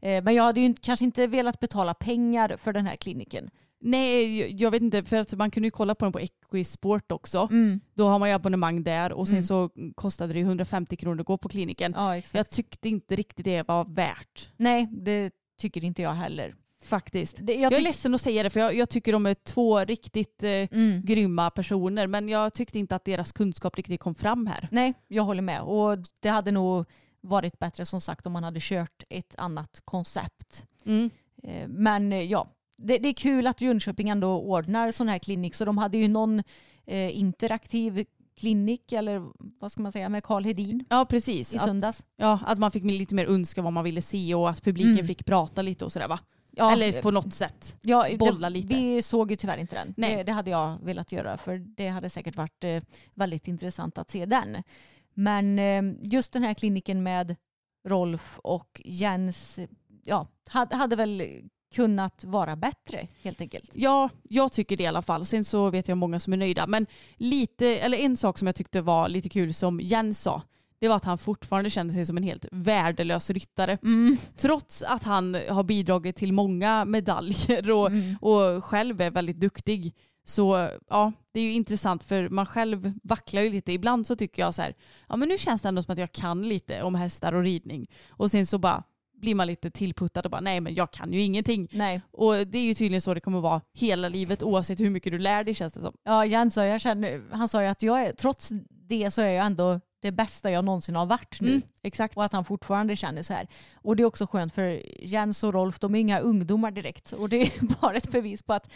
[0.00, 3.50] Eh, men jag hade ju kanske inte velat betala pengar för den här kliniken.
[3.80, 5.04] Nej, jag vet inte.
[5.04, 7.48] För att man kunde ju kolla på den på Equisport också.
[7.50, 7.80] Mm.
[7.94, 9.46] Då har man ju abonnemang där och sen mm.
[9.46, 11.92] så kostade det 150 kronor att gå på kliniken.
[11.96, 14.50] Ja, jag tyckte inte riktigt det var värt.
[14.56, 16.54] Nej, det tycker inte jag heller.
[16.84, 17.36] Faktiskt.
[17.40, 19.78] Det, jag, jag, är ledsen att säga det för jag, jag tycker de är två
[19.78, 21.02] riktigt eh, mm.
[21.04, 24.68] grymma personer men jag tyckte inte att deras kunskap riktigt kom fram här.
[24.70, 25.62] Nej, jag håller med.
[25.62, 26.86] Och det hade nog
[27.20, 30.66] varit bättre som sagt om man hade kört ett annat koncept.
[30.84, 31.10] Mm.
[31.42, 35.54] Eh, men ja, det, det, är kul att Jönköping ändå ordnar sån här klinik.
[35.54, 36.42] Så de hade ju någon
[36.86, 38.04] eh, interaktiv
[38.36, 39.22] klinik eller
[39.60, 40.84] vad ska man säga med Karl Hedin.
[40.88, 41.54] Ja precis.
[41.54, 42.00] I söndags.
[42.00, 44.92] Att, ja, att man fick lite mer önska vad man ville se och att publiken
[44.92, 45.06] mm.
[45.06, 46.20] fick prata lite och sådär va?
[46.50, 48.74] Ja, eller på något sätt ja, bolla lite.
[48.74, 49.94] Vi såg ju tyvärr inte den.
[49.96, 50.16] Nej.
[50.16, 52.82] Det, det, hade jag velat göra för det hade säkert varit eh,
[53.14, 54.62] väldigt intressant att se den.
[55.14, 57.36] Men eh, just den här kliniken med
[57.88, 59.58] Rolf och Jens
[60.04, 61.22] ja, hade, hade väl
[61.74, 63.70] kunnat vara bättre helt enkelt.
[63.74, 65.24] Ja, jag tycker det i alla fall.
[65.24, 66.66] Sen så vet jag många som är nöjda.
[66.66, 70.42] Men lite, eller en sak som jag tyckte var lite kul som Jens sa,
[70.78, 73.78] det var att han fortfarande kände sig som en helt värdelös ryttare.
[73.82, 74.16] Mm.
[74.36, 78.16] Trots att han har bidragit till många medaljer och, mm.
[78.20, 79.94] och själv är väldigt duktig.
[80.24, 83.72] Så ja, det är ju intressant för man själv vacklar ju lite.
[83.72, 84.74] Ibland så tycker jag så här,
[85.08, 87.90] ja men nu känns det ändå som att jag kan lite om hästar och ridning.
[88.08, 88.82] Och sen så bara
[89.20, 91.68] blir man lite tillputtad och bara nej men jag kan ju ingenting.
[91.72, 92.00] Nej.
[92.10, 95.18] Och det är ju tydligen så det kommer vara hela livet oavsett hur mycket du
[95.18, 95.94] lär dig känns det som.
[96.04, 99.26] Ja Jens sa, jag känner, han sa ju att jag är, trots det så är
[99.28, 101.48] jag ändå det bästa jag någonsin har varit nu.
[101.48, 102.16] Mm, exakt.
[102.16, 103.48] Och att han fortfarande känner så här.
[103.74, 107.12] Och det är också skönt för Jens och Rolf de är inga ungdomar direkt.
[107.12, 108.70] Och det är bara ett bevis på att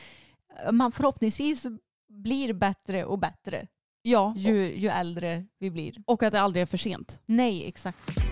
[0.73, 1.67] man förhoppningsvis
[2.09, 3.67] blir bättre och bättre.
[4.03, 4.35] Ja.
[4.37, 5.95] Ju, ju äldre vi blir.
[6.07, 7.21] Och att det aldrig är för sent.
[7.27, 8.32] Nej, exakt.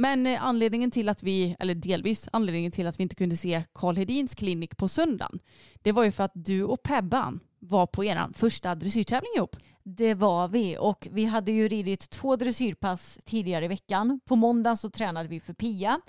[0.00, 3.62] Men eh, anledningen till att vi, eller delvis anledningen till att vi inte kunde se
[3.72, 5.38] Karl Hedins klinik på söndagen,
[5.82, 9.56] det var ju för att du och Pebban var på er första dressyrtävling ihop.
[9.82, 14.20] Det var vi och vi hade ju ridit två dressyrpass tidigare i veckan.
[14.24, 16.00] På måndagen så tränade vi för Pia.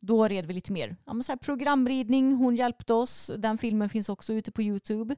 [0.00, 2.34] Då red vi lite mer ja, så programridning.
[2.34, 3.30] Hon hjälpte oss.
[3.38, 5.16] Den filmen finns också ute på Youtube.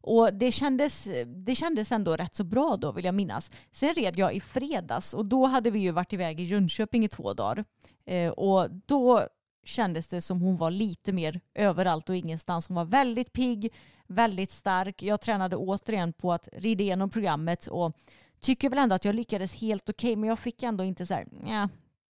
[0.00, 3.50] Och det kändes, det kändes ändå rätt så bra då vill jag minnas.
[3.72, 7.08] Sen red jag i fredags och då hade vi ju varit iväg i Jönköping i
[7.08, 7.64] två dagar.
[8.06, 9.26] Eh, och då
[9.64, 12.68] kändes det som hon var lite mer överallt och ingenstans.
[12.68, 13.72] Hon var väldigt pigg,
[14.06, 15.02] väldigt stark.
[15.02, 17.96] Jag tränade återigen på att rida igenom programmet och
[18.40, 21.14] tycker väl ändå att jag lyckades helt okej okay, men jag fick ändå inte så
[21.14, 21.26] här,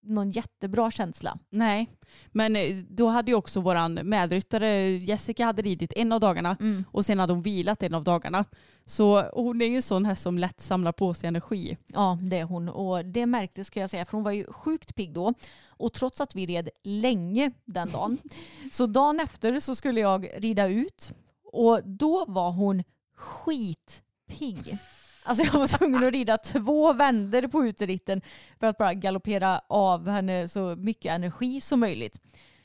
[0.01, 1.37] någon jättebra känsla.
[1.49, 1.89] Nej,
[2.31, 6.85] men eh, då hade ju också våran medryttare Jessica hade ridit en av dagarna mm.
[6.91, 8.45] och sen hade hon vilat en av dagarna.
[8.85, 11.77] Så hon är ju en sån här som lätt samlar på sig energi.
[11.87, 14.95] Ja, det är hon och det märktes ska jag säga för hon var ju sjukt
[14.95, 15.33] pigg då
[15.67, 18.17] och trots att vi red länge den dagen
[18.71, 22.83] så dagen efter så skulle jag rida ut och då var hon
[23.15, 24.77] skitpigg.
[25.23, 28.21] Alltså jag var tvungen att rida två vänder på uteritten
[28.59, 32.19] för att bara galoppera av henne så mycket energi som möjligt.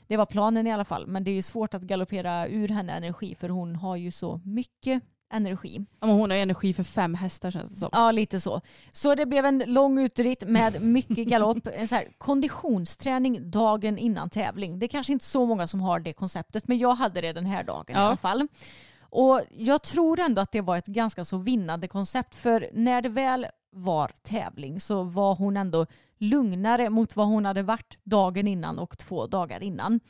[0.09, 2.93] Det var planen i alla fall, men det är ju svårt att galoppera ur henne
[2.93, 5.87] energi för hon har ju så mycket energi.
[6.01, 7.89] Ja, hon har energi för fem hästar känns det som.
[7.93, 8.61] Ja, lite så.
[8.93, 11.59] Så det blev en lång uteritt med mycket galopp.
[11.75, 14.79] En så här konditionsträning dagen innan tävling.
[14.79, 17.47] Det är kanske inte så många som har det konceptet, men jag hade det den
[17.47, 17.95] här dagen ja.
[17.95, 18.49] i alla fall.
[19.11, 23.09] Och jag tror ändå att det var ett ganska så vinnande koncept för när det
[23.09, 25.87] väl var tävling så var hon ändå
[26.19, 30.01] lugnare mot vad hon hade varit dagen innan och två dagar innan.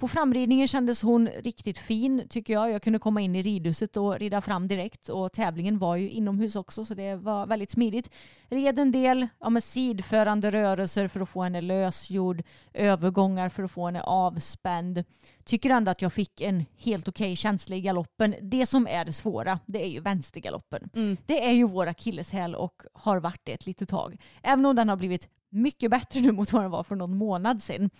[0.00, 2.70] På framridningen kändes hon riktigt fin tycker jag.
[2.70, 6.56] Jag kunde komma in i ridhuset och rida fram direkt och tävlingen var ju inomhus
[6.56, 8.10] också så det var väldigt smidigt.
[8.48, 12.42] Red en del ja, med sidförande rörelser för att få henne lösgjord,
[12.74, 15.04] övergångar för att få henne avspänd.
[15.44, 18.34] Tycker ändå att jag fick en helt okej okay känsla i galoppen.
[18.42, 20.90] Det som är det svåra, det är ju vänstergaloppen.
[20.94, 21.16] Mm.
[21.26, 24.16] Det är ju vår akilleshäl och har varit det ett litet tag.
[24.42, 27.62] Även om den har blivit mycket bättre nu mot vad den var för någon månad
[27.62, 27.90] sedan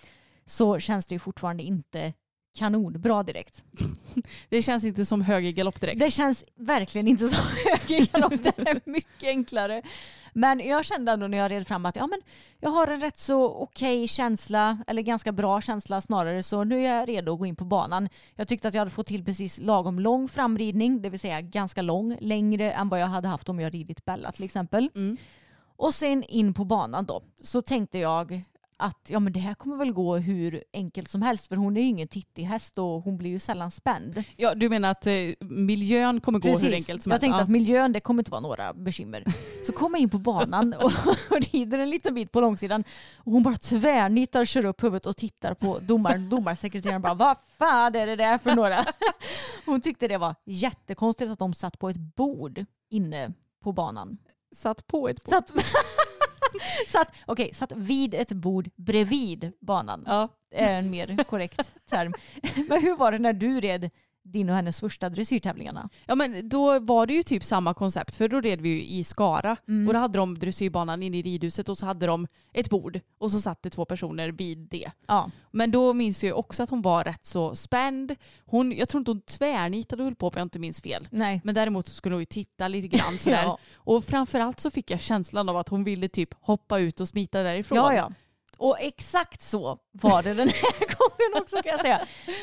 [0.48, 2.12] så känns det ju fortfarande inte
[2.54, 3.64] kanonbra direkt.
[4.48, 5.98] Det känns inte som höger galopp direkt.
[5.98, 8.42] Det känns verkligen inte som höger galopp.
[8.42, 9.82] Det är mycket enklare.
[10.32, 12.20] Men jag kände ändå när jag red fram att ja, men
[12.60, 16.86] jag har en rätt så okej okay känsla, eller ganska bra känsla snarare, så nu
[16.86, 18.08] är jag redo att gå in på banan.
[18.34, 21.82] Jag tyckte att jag hade fått till precis lagom lång framridning, det vill säga ganska
[21.82, 24.90] lång, längre än vad jag hade haft om jag ridit Bella till exempel.
[24.94, 25.16] Mm.
[25.76, 28.42] Och sen in på banan då, så tänkte jag
[28.78, 31.80] att ja, men det här kommer väl gå hur enkelt som helst för hon är
[31.80, 34.24] ju ingen tittig häst och hon blir ju sällan spänd.
[34.36, 36.64] Ja du menar att eh, miljön kommer gå Precis.
[36.64, 37.22] hur enkelt som helst?
[37.22, 37.42] Jag tänkte ja.
[37.42, 39.24] att miljön det kommer inte vara några bekymmer.
[39.66, 40.92] Så kommer jag in på banan och,
[41.30, 42.84] och rider en liten bit på långsidan
[43.16, 46.28] och hon bara tvärnitar, kör upp huvudet och tittar på domaren.
[46.28, 48.78] Domarsekreteraren bara vad fan är det där för några?
[49.66, 54.18] Hon tyckte det var jättekonstigt att de satt på ett bord inne på banan.
[54.54, 55.34] Satt på ett bord?
[55.34, 55.50] Satt
[56.88, 60.04] satt, okay, satt vid ett bord bredvid banan.
[60.06, 60.28] Ja.
[60.50, 62.14] Är en mer korrekt term.
[62.68, 63.90] Men hur var det när du red
[64.32, 65.88] din och hennes första dressyrtävlingarna.
[66.06, 69.04] Ja men då var det ju typ samma koncept för då red vi ju i
[69.04, 69.88] Skara mm.
[69.88, 73.30] och då hade de dressyrbanan inne i ridhuset och så hade de ett bord och
[73.30, 74.90] så satt det två personer vid det.
[75.06, 75.30] Ja.
[75.50, 78.14] Men då minns jag också att hon var rätt så spänd.
[78.44, 81.08] Hon, jag tror inte hon tvärnitade och höll på om jag inte minns fel.
[81.10, 81.40] Nej.
[81.44, 83.42] Men däremot så skulle hon ju titta lite grann sådär.
[83.42, 83.58] ja.
[83.74, 87.42] Och framförallt så fick jag känslan av att hon ville typ hoppa ut och smita
[87.42, 87.78] därifrån.
[87.78, 88.12] Ja, ja.
[88.58, 92.00] Och exakt så var det den här gången också kan jag säga.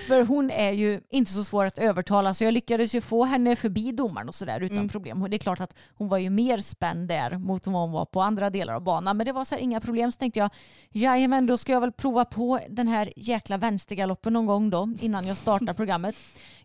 [0.07, 3.55] För hon är ju inte så svår att övertala så jag lyckades ju få henne
[3.55, 4.89] förbi domaren och sådär utan mm.
[4.89, 5.27] problem.
[5.29, 8.21] Det är klart att hon var ju mer spänd där mot vad hon var på
[8.21, 9.17] andra delar av banan.
[9.17, 10.49] Men det var så här, inga problem så tänkte jag
[10.89, 15.27] jajamän då ska jag väl prova på den här jäkla vänstergaloppen någon gång då innan
[15.27, 16.15] jag startar programmet.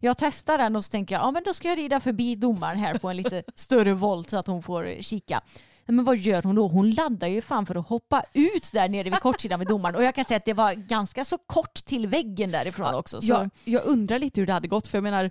[0.00, 2.78] Jag testar den och så tänker jag ja men då ska jag rida förbi domaren
[2.78, 5.42] här på en lite större volt så att hon får kika.
[5.90, 6.68] Men vad gör hon då?
[6.68, 9.96] Hon laddar ju fan för att hoppa ut där nere vid kortsidan med domaren.
[9.96, 13.20] Och jag kan säga att det var ganska så kort till väggen därifrån också.
[13.20, 13.32] Så.
[13.32, 15.30] Jag, jag undrar lite hur det hade gått för jag menar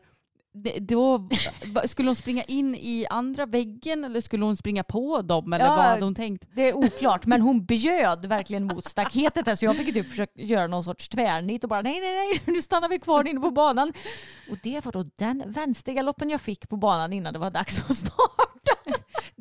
[0.80, 1.30] då,
[1.86, 5.76] skulle hon springa in i andra väggen eller skulle hon springa på dem eller ja,
[5.76, 6.48] vad hade hon tänkt?
[6.56, 10.68] Det är oklart men hon bjöd verkligen mot staketet så jag fick typ försöka göra
[10.68, 13.94] någon sorts tvärnit och bara nej nej nej nu stannar vi kvar inne på banan.
[14.52, 17.96] Och det var då den vänstergaloppen jag fick på banan innan det var dags att
[17.96, 18.69] starta.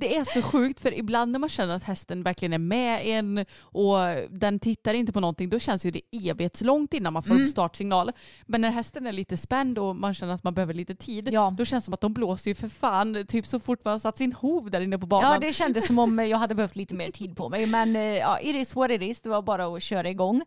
[0.01, 3.45] Det är så sjukt för ibland när man känner att hästen verkligen är med en
[3.61, 3.99] och
[4.31, 7.49] den tittar inte på någonting då känns ju det evighetslångt innan man får mm.
[7.49, 8.13] startsignal.
[8.47, 11.55] Men när hästen är lite spänd och man känner att man behöver lite tid ja.
[11.59, 13.99] då känns det som att de blåser ju för fan typ så fort man har
[13.99, 15.33] satt sin hov där inne på banan.
[15.33, 18.03] Ja det kändes som om jag hade behövt lite mer tid på mig men eh,
[18.03, 19.21] ja, it is what it is.
[19.21, 20.43] Det var bara att köra igång.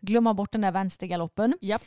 [0.00, 1.54] Glömma bort den där vänstergaloppen.
[1.60, 1.82] Japp.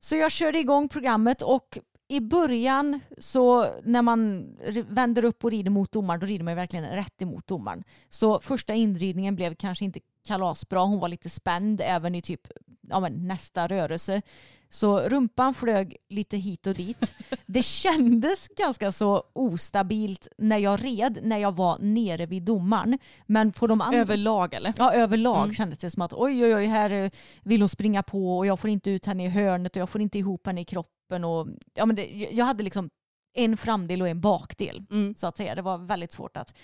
[0.00, 1.78] Så jag körde igång programmet och
[2.10, 4.48] i början så när man
[4.88, 7.84] vänder upp och rider mot domaren då rider man verkligen rätt emot domaren.
[8.08, 10.80] Så första inridningen blev kanske inte kalasbra.
[10.80, 12.40] Hon var lite spänd även i typ
[12.88, 14.22] ja, men, nästa rörelse.
[14.68, 17.14] Så rumpan flög lite hit och dit.
[17.46, 22.98] Det kändes ganska så ostabilt när jag red, när jag var nere vid domaren.
[23.26, 23.98] Men på de andra...
[23.98, 24.74] Överlag eller?
[24.78, 25.54] Ja, överlag mm.
[25.54, 27.10] kändes det som att oj, oj, oj, här eh,
[27.42, 30.00] vill hon springa på och jag får inte ut henne i hörnet och jag får
[30.00, 30.99] inte ihop henne i kroppen.
[31.10, 32.90] Och, ja, men det, jag hade liksom
[33.34, 35.14] en framdel och en bakdel mm.
[35.14, 35.54] så att säga.
[35.54, 36.54] Det var väldigt svårt att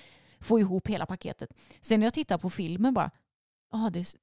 [0.41, 1.51] få ihop hela paketet.
[1.81, 3.11] Sen när jag tittar på filmen bara,
[3.71, 4.15] ah, det,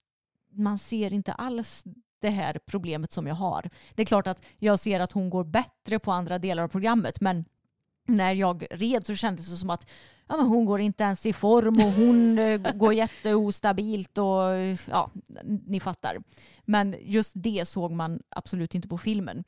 [0.50, 1.84] man ser inte alls
[2.22, 3.70] det här problemet som jag har.
[3.96, 7.22] Det är klart att jag ser att hon går bättre på andra delar av programmet
[7.22, 7.46] men
[8.08, 9.88] när jag red så kändes det som att
[10.28, 14.44] ja, men hon går inte ens i form och hon eh, går jätteostabilt och
[14.90, 15.10] ja,
[15.44, 16.18] ni fattar.
[16.66, 19.44] Men just det såg man absolut inte på filmen.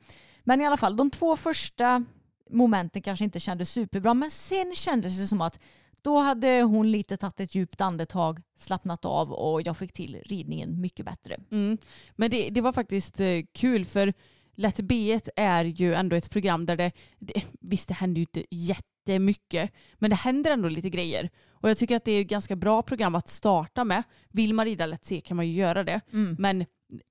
[0.48, 2.04] Men i alla fall, de två första
[2.50, 5.58] momenten kanske inte kändes superbra men sen kändes det som att
[6.02, 10.80] då hade hon lite tagit ett djupt andetag, slappnat av och jag fick till ridningen
[10.80, 11.36] mycket bättre.
[11.50, 11.78] Mm.
[12.16, 14.12] Men det, det var faktiskt eh, kul för
[14.54, 18.44] Lätt B1 är ju ändå ett program där det, det, visst det händer ju inte
[18.50, 21.30] jättemycket, men det händer ändå lite grejer.
[21.50, 24.02] Och jag tycker att det är ett ganska bra program att starta med.
[24.30, 26.00] Vill man rida Lätt C kan man ju göra det.
[26.12, 26.36] Mm.
[26.38, 26.66] Men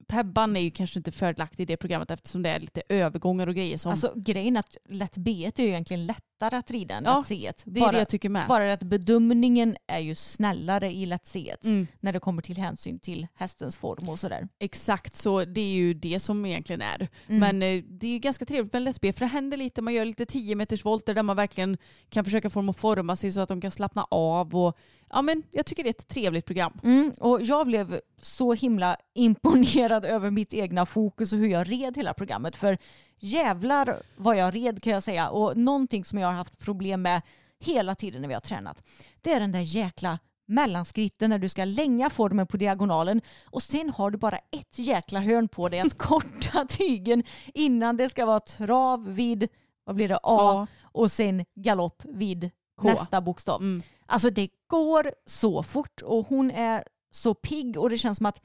[0.08, 3.56] Pebban är ju kanske inte fördelaktig i det programmet eftersom det är lite övergångar och
[3.56, 3.92] grejer som...
[3.92, 7.52] Alltså grejen att lätt B är ju egentligen lättare att rida än ja, lätt C.
[7.66, 8.48] Det är bara, det jag tycker med.
[8.48, 11.88] Bara att bedömningen är ju snällare i lätt C mm.
[12.00, 14.48] när det kommer till hänsyn till hästens form och sådär.
[14.60, 17.08] Exakt så, det är ju det som egentligen är.
[17.28, 17.40] Mm.
[17.40, 19.94] Men eh, det är ju ganska trevligt med lätt B för det händer lite, man
[19.94, 21.78] gör lite 10 meters volter där man verkligen
[22.10, 24.78] kan försöka få dem att forma sig så att de kan slappna av och
[25.10, 26.80] ja, men jag tycker det är ett trevligt program.
[26.84, 31.98] Mm, och jag blev så himla imponerad över mitt egna fokus och hur jag red
[31.98, 32.56] hela programmet.
[32.56, 32.78] För
[33.20, 35.30] jävlar vad jag red kan jag säga.
[35.30, 37.22] Och någonting som jag har haft problem med
[37.60, 38.84] hela tiden när vi har tränat.
[39.22, 43.90] Det är den där jäkla mellanskritten när du ska länga formen på diagonalen och sen
[43.90, 48.40] har du bara ett jäkla hörn på dig att korta tygen innan det ska vara
[48.40, 49.48] trav vid,
[49.84, 52.88] vad blir det, A och sen galopp vid K.
[52.88, 53.62] nästa bokstav.
[53.62, 53.82] Mm.
[54.06, 58.42] Alltså det går så fort och hon är så pigg och det känns som att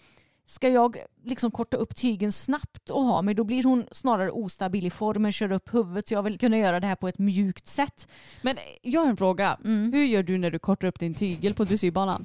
[0.50, 4.86] ska jag liksom korta upp tygen snabbt och ha mig då blir hon snarare ostabil
[4.86, 7.66] i formen, kör upp huvudet så jag vill kunna göra det här på ett mjukt
[7.66, 8.08] sätt.
[8.42, 9.58] Men jag har en fråga.
[9.64, 9.92] Mm.
[9.92, 12.24] Hur gör du när du kortar upp din tygel på dressyrbanan?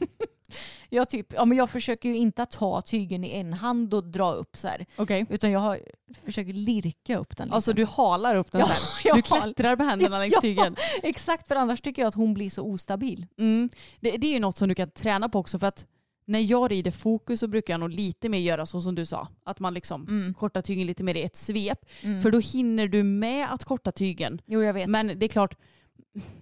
[0.89, 4.04] Jag, typ, ja, men jag försöker ju inte att ta tygen i en hand och
[4.04, 4.86] dra upp så här.
[4.98, 5.26] Okay.
[5.30, 5.80] Utan jag har,
[6.26, 7.52] försöker lirka upp den.
[7.52, 7.84] Alltså, liksom.
[7.84, 9.15] Alltså du halar upp den ja, så här.
[9.15, 10.76] Du klättrar med händerna längs tygen.
[11.04, 13.26] Exakt, för annars tycker jag att hon blir så ostabil.
[13.38, 13.70] Mm.
[14.00, 15.86] Det, det är ju något som du kan träna på också för att
[16.28, 19.28] när jag rider fokus så brukar jag nog lite mer göra så som du sa.
[19.44, 20.34] Att man liksom mm.
[20.34, 21.86] kortar tygen lite mer i ett svep.
[22.02, 22.22] Mm.
[22.22, 24.41] För då hinner du med att korta tygen.
[24.46, 24.89] Jo jag vet.
[24.89, 25.58] Men det är klart,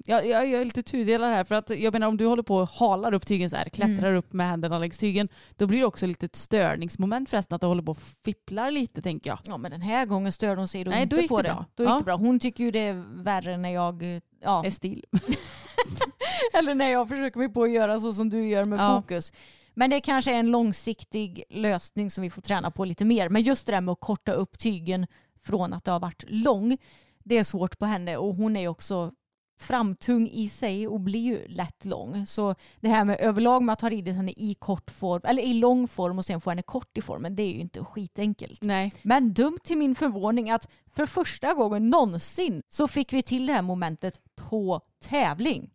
[0.06, 1.44] jag, jag, jag är lite tudelad här.
[1.44, 4.08] För att jag menar om du håller på och halar upp tygen så här, klättrar
[4.08, 4.16] mm.
[4.16, 5.30] upp med händerna längs tygen.
[5.56, 9.02] Då blir det också lite ett störningsmoment förresten att du håller på och fipplar lite
[9.02, 9.40] tänker jag.
[9.44, 11.50] Ja men den här gången störde hon sig då Nej, inte då gick på det.
[11.50, 11.66] Bra.
[11.76, 11.98] Då gick ja.
[11.98, 12.16] det bra.
[12.16, 14.22] Hon tycker ju det är värre när jag...
[14.42, 14.66] Ja.
[14.66, 15.06] Är still.
[16.54, 19.02] Eller när jag försöker mig på att göra så som du gör med ja.
[19.02, 19.32] fokus.
[19.74, 23.30] Men det kanske är en långsiktig lösning som vi får träna på lite mer.
[23.30, 25.08] Men just det där med att korta upp tygen
[25.44, 26.78] från att det har varit lång,
[27.24, 29.12] det är svårt på henne och hon är också
[29.58, 32.26] framtung i sig och blir ju lätt lång.
[32.26, 35.54] Så det här med överlag med att ha ridit henne i kort form, eller i
[35.54, 38.62] lång form och sen få henne kort i formen, det är ju inte skitenkelt.
[38.62, 38.94] Nej.
[39.02, 43.54] Men dumt till min förvåning att för första gången någonsin så fick vi till det
[43.54, 45.70] här momentet på tävling.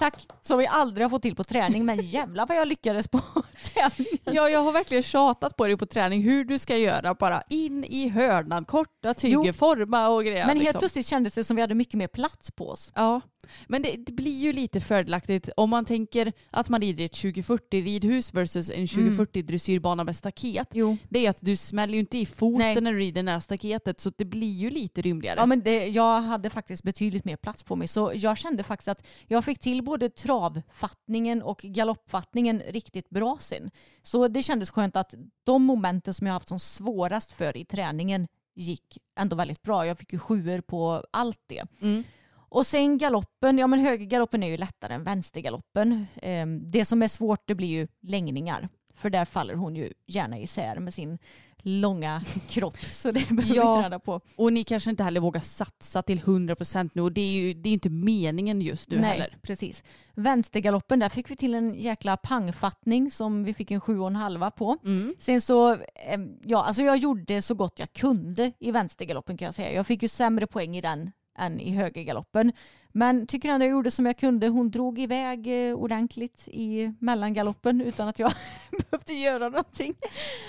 [0.00, 0.26] Tack.
[0.42, 1.84] Som vi aldrig har fått till på träning.
[1.84, 3.20] Men jävlar vad jag lyckades på
[3.74, 4.18] tävlingen.
[4.24, 7.14] Ja, jag har verkligen tjatat på dig på träning hur du ska göra.
[7.14, 10.46] Bara in i hörnan, korta tyger, forma och grejer.
[10.46, 10.78] Men helt liksom.
[10.78, 12.92] plötsligt kändes det som vi hade mycket mer plats på oss.
[12.94, 13.20] Ja.
[13.66, 17.82] Men det, det, blir ju lite fördelaktigt om man tänker att man rider ett 2040
[17.82, 19.46] ridhus versus en 2040 mm.
[19.46, 20.68] dressyrbana med staket.
[20.72, 20.96] Jo.
[21.08, 22.80] Det är att du smäller ju inte i foten Nej.
[22.80, 25.36] när du rider nära staketet så det blir ju lite rymligare.
[25.38, 28.88] Ja men det, jag hade faktiskt betydligt mer plats på mig så jag kände faktiskt
[28.88, 33.70] att jag fick till både travfattningen och galoppfattningen riktigt bra sen.
[34.02, 38.28] Så det kändes skönt att de momenten som jag haft som svårast för i träningen
[38.54, 39.86] gick ändå väldigt bra.
[39.86, 41.64] Jag fick ju sjuor på allt det.
[41.80, 42.04] Mm.
[42.50, 46.06] Och sen galoppen, ja men högergaloppen är ju lättare än vänstergaloppen.
[46.22, 48.68] Ehm, det som är svårt det blir ju längningar.
[48.94, 51.18] För där faller hon ju gärna isär med sin
[51.62, 52.78] långa kropp.
[52.78, 53.76] Så det behöver Ja.
[53.76, 54.20] vi träna på.
[54.36, 57.68] Och ni kanske inte heller vågar satsa till 100% nu och det är ju det
[57.68, 59.36] är inte meningen just nu Nej, heller.
[59.42, 59.84] precis.
[60.14, 64.16] Vänstergaloppen, där fick vi till en jäkla pangfattning som vi fick en sju och en
[64.16, 64.76] halva på.
[64.84, 65.14] Mm.
[65.18, 69.54] Sen så, eh, ja alltså jag gjorde så gott jag kunde i vänstergaloppen kan jag
[69.54, 69.72] säga.
[69.72, 71.10] Jag fick ju sämre poäng i den
[71.40, 72.52] än i högergaloppen.
[72.92, 74.48] Men tycker ändå jag gjorde som jag kunde.
[74.48, 78.32] Hon drog iväg eh, ordentligt i mellangaloppen utan att jag
[78.90, 79.94] behövde göra någonting.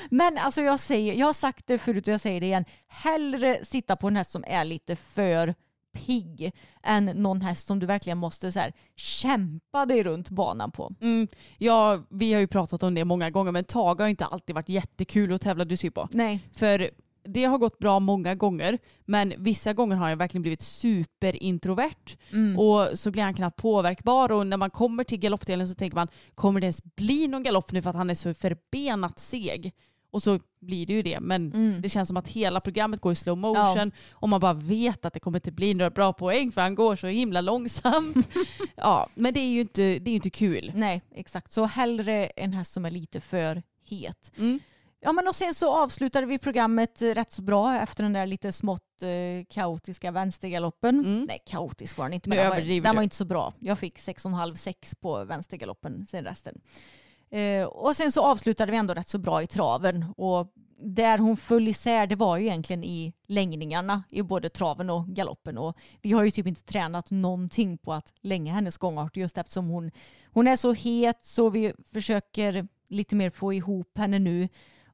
[0.10, 2.66] Men alltså jag säger, jag har sagt det förut och jag säger det igen.
[2.88, 5.54] Hellre sitta på en häst som är lite för
[5.94, 6.52] pigg
[6.84, 10.94] än någon häst som du verkligen måste så här, kämpa dig runt banan på.
[11.02, 11.28] Mm.
[11.58, 14.70] Ja, vi har ju pratat om det många gånger men Tage har inte alltid varit
[14.70, 16.08] jättekul att tävla dressyr på.
[16.12, 16.40] Nej.
[16.54, 16.90] För
[17.24, 22.60] det har gått bra många gånger men vissa gånger har jag verkligen blivit superintrovert Mm.
[22.60, 26.08] och så blir han knappt påverkbar och när man kommer till galoppdelen så tänker man
[26.36, 29.72] kommer det ens bli någon galopp nu för att han är så förbenat seg?
[30.14, 31.82] Och så blir det ju det men Mm.
[31.82, 35.14] det känns som att hela programmet går i slow motion och man bara vet att
[35.14, 38.28] det kommer inte bli några bra poäng för han går så himla långsamt.
[38.76, 40.72] ja, men det är ju inte, det är inte kul.
[40.76, 41.52] Nej, exakt.
[41.52, 44.32] Så hellre en häst som är lite för het.
[44.38, 44.60] Mm.
[45.04, 48.26] Ja, men och sen så avslutade vi programmet eh, rätt så bra efter den där
[48.26, 51.00] lite smått eh, kaotiska vänstergaloppen.
[51.00, 51.26] Mm.
[51.28, 53.54] Nej, kaotisk var den inte, men den var, den var inte så bra.
[53.60, 56.62] Jag fick 6,5-6 på vänstergaloppen sen resten.
[57.30, 60.06] Eh, och sen så avslutade vi ändå rätt så bra i traven.
[60.18, 65.08] Och där hon föll isär det var ju egentligen i längningarna i både traven och
[65.08, 65.58] galoppen.
[65.58, 69.68] Och vi har ju typ inte tränat någonting på att länga hennes gångart just eftersom
[69.68, 69.92] hon,
[70.26, 74.50] hon är så het så vi försöker lite mer få ihop henne nu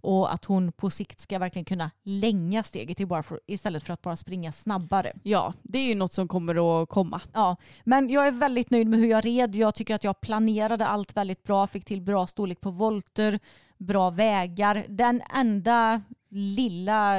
[0.07, 3.93] och att hon på sikt ska verkligen kunna länga steget till bara för, istället för
[3.93, 5.13] att bara springa snabbare.
[5.23, 7.21] Ja, det är ju något som kommer att komma.
[7.33, 9.55] Ja, men jag är väldigt nöjd med hur jag red.
[9.55, 13.39] Jag tycker att jag planerade allt väldigt bra, fick till bra storlek på volter,
[13.77, 14.85] bra vägar.
[14.89, 17.15] Den enda lilla,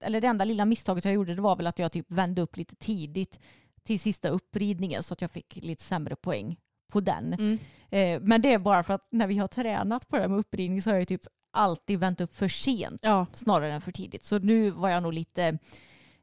[0.00, 2.56] eller det enda lilla misstaget jag gjorde det var väl att jag typ vände upp
[2.56, 3.40] lite tidigt
[3.82, 6.56] till sista uppridningen så att jag fick lite sämre poäng
[6.90, 7.32] på den.
[7.32, 7.58] Mm.
[7.90, 10.82] Eh, men det är bara för att när vi har tränat på det med uppridning
[10.82, 11.22] så har jag typ
[11.52, 14.24] alltid vänt upp för sent Ja, snarare än för tidigt.
[14.24, 15.58] Så nu var jag nog lite,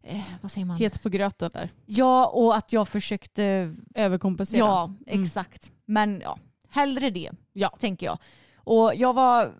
[0.03, 0.77] eh, vad säger man?
[0.77, 1.69] het på gröten där.
[1.85, 4.59] Ja, och att jag försökte Överkompensera.
[4.59, 5.23] Ja, Mm.
[5.23, 5.71] exakt.
[5.85, 6.39] Men ja,
[6.69, 7.69] hellre det, Ja.
[7.79, 8.17] tänker jag.
[8.57, 9.51] Och jag var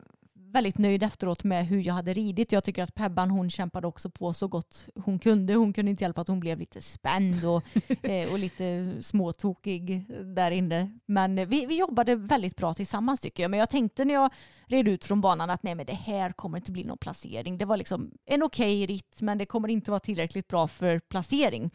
[0.58, 2.52] väldigt nöjd efteråt med hur jag hade ridit.
[2.52, 5.54] Jag tycker att Pebban hon kämpade också på så gott hon kunde.
[5.54, 7.64] Hon kunde inte hjälpa att hon blev lite spänd och,
[8.06, 10.06] eh, och lite småtokig
[10.36, 10.92] där inne.
[11.06, 13.52] Men eh, vi, vi jobbade väldigt bra tillsammans tycker jag.
[13.52, 14.30] Men jag tänkte när jag
[14.68, 17.58] red ut från banan att nej men det här kommer inte bli någon placering.
[17.58, 21.72] Det var liksom en okej ritt men det kommer inte vara tillräckligt bra för placering.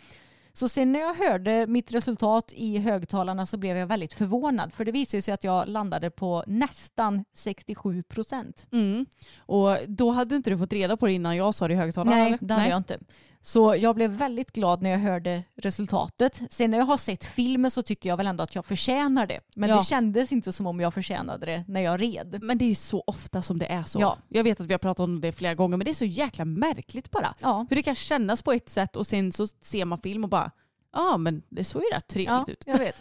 [0.52, 4.84] Så sen när jag hörde mitt resultat i högtalarna så blev jag väldigt förvånad för
[4.84, 8.66] det visade sig att jag landade på nästan 67 procent.
[8.72, 9.06] Mm.
[9.38, 12.16] Och då hade inte du fått reda på det innan jag sa det i högtalarna?
[12.16, 12.38] Nej, eller?
[12.40, 12.98] det hade jag inte.
[13.44, 16.42] Så jag blev väldigt glad när jag hörde resultatet.
[16.50, 19.40] Sen när jag har sett filmen så tycker jag väl ändå att jag förtjänar det.
[19.54, 19.76] Men Ja.
[19.78, 22.38] det kändes inte som om jag förtjänade det när jag red.
[22.42, 24.00] Men det är ju så ofta som det är så.
[24.00, 24.18] Ja.
[24.28, 26.44] Jag vet att vi har pratat om det flera gånger men det är så jäkla
[26.44, 27.34] märkligt bara.
[27.40, 30.30] Ja, Hur det kan kännas på ett sätt och sen så ser man film och
[30.30, 30.50] bara
[30.92, 32.62] ja men det såg ju rätt trevligt ja ut.
[32.66, 32.96] jag vet.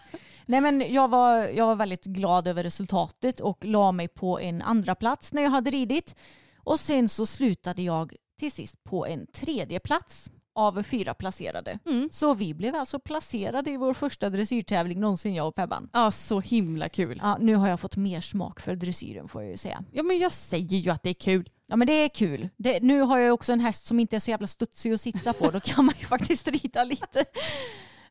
[0.46, 4.62] Nej, men jag, var, jag var väldigt glad över resultatet och la mig på en
[4.62, 6.16] andra plats när jag hade ridit.
[6.64, 11.80] Och sen så slutade jag till sist på en tredje plats av fyra placerade.
[11.86, 12.10] Mm.
[12.12, 15.90] Så vi blev alltså placerade i vår första dressyrtävling någonsin jag och Pebban.
[15.94, 17.20] Ja så himla kul.
[17.24, 19.84] Ja, nu har jag fått mer smak för dressyren får jag ju säga.
[19.92, 21.50] Ja men jag säger ju att det är kul.
[21.68, 22.50] Ja men det är kul.
[22.58, 25.34] Det, nu har jag också en häst som inte är så jävla studsig att sitta
[25.34, 25.52] på.
[25.52, 27.26] Då kan man ju faktiskt rida lite.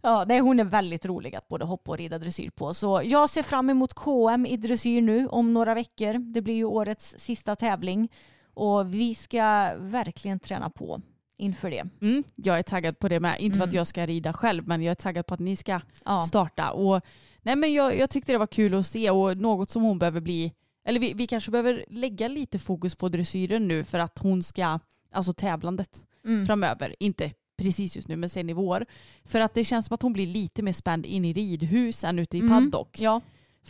[0.03, 2.75] Ja, nej, hon är väldigt rolig att både hoppa och rida dressyr på.
[2.75, 6.33] Så jag ser fram emot KM i dressyr nu om några veckor.
[6.33, 8.09] Det blir ju årets sista tävling.
[8.55, 11.01] Och vi ska verkligen träna på
[11.37, 11.85] inför det.
[12.01, 13.41] Mm, jag är taggad på det med.
[13.41, 13.77] Inte för att Mm.
[13.77, 16.71] jag ska rida själv men jag är taggad på att ni ska Ja, starta.
[16.73, 17.01] Och,
[17.43, 20.21] nej, men jag, jag tyckte det var kul att se och något som hon behöver
[20.21, 20.53] bli,
[20.85, 24.79] eller vi, vi kanske behöver lägga lite fokus på dressyren nu för att hon ska,
[25.13, 26.47] alltså tävlandet mm.
[26.47, 28.87] framöver, inte precis just nu men sen i vår.
[29.25, 32.19] För att det känns som att hon blir lite mer spänd in i ridhus än
[32.19, 32.51] ute i Mm.
[32.71, 33.01] paddock.
[33.01, 33.21] Ja,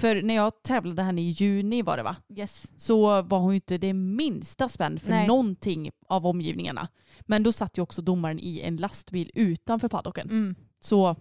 [0.01, 2.17] För när jag tävlade henne i juni var det va?
[2.37, 2.67] yes.
[2.77, 5.27] Så var hon ju inte det minsta spänd för Nej.
[5.27, 6.89] någonting av omgivningarna.
[7.21, 10.31] Men då satt ju också domaren i en lastbil utanför paddocken.
[10.31, 10.55] Mm.
[10.81, 11.17] Så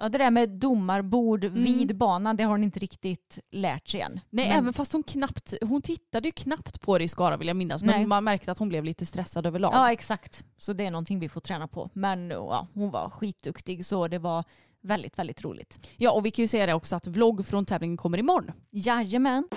[0.00, 1.64] Ja, det där med domarbord Mm.
[1.64, 4.12] vid banan, det har hon inte riktigt lärt sig än.
[4.30, 7.48] Nej, Men- även fast hon knappt, hon tittade ju knappt på det i Skara vill
[7.48, 7.82] jag minnas.
[7.82, 7.98] Nej.
[7.98, 9.70] Men man märkte att hon blev lite stressad överlag.
[9.74, 10.44] Ja exakt.
[10.58, 11.90] Så det är någonting vi får träna på.
[11.92, 14.44] Men ja, hon var skitduktig så det var
[14.82, 15.78] väldigt, väldigt roligt.
[15.96, 18.52] Ja, och vi kan ju säga det också att vlogg från tävlingen kommer imorgon.
[18.70, 19.48] Jajamän.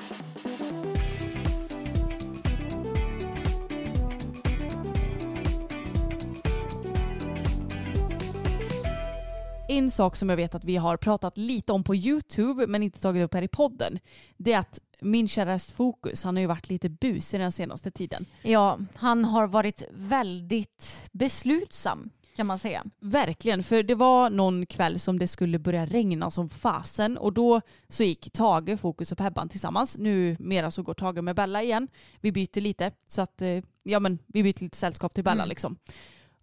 [9.71, 13.01] En sak som jag vet att vi har pratat lite om på YouTube men inte
[13.01, 13.99] tagit upp här i podden
[14.37, 18.25] det är att min kära Fokus, han har ju varit lite busig den senaste tiden.
[18.41, 22.83] Ja, han har varit väldigt beslutsam kan man säga.
[22.99, 27.61] Verkligen, för det var någon kväll som det skulle börja regna som fasen och då
[27.87, 29.97] så gick Tage, Fokus och Pebban tillsammans.
[29.97, 31.87] Nu mera så går Tage med Bella igen.
[32.21, 35.49] Vi byter lite så att eh, ja men vi byter lite sällskap till Bella mm.
[35.49, 35.77] liksom.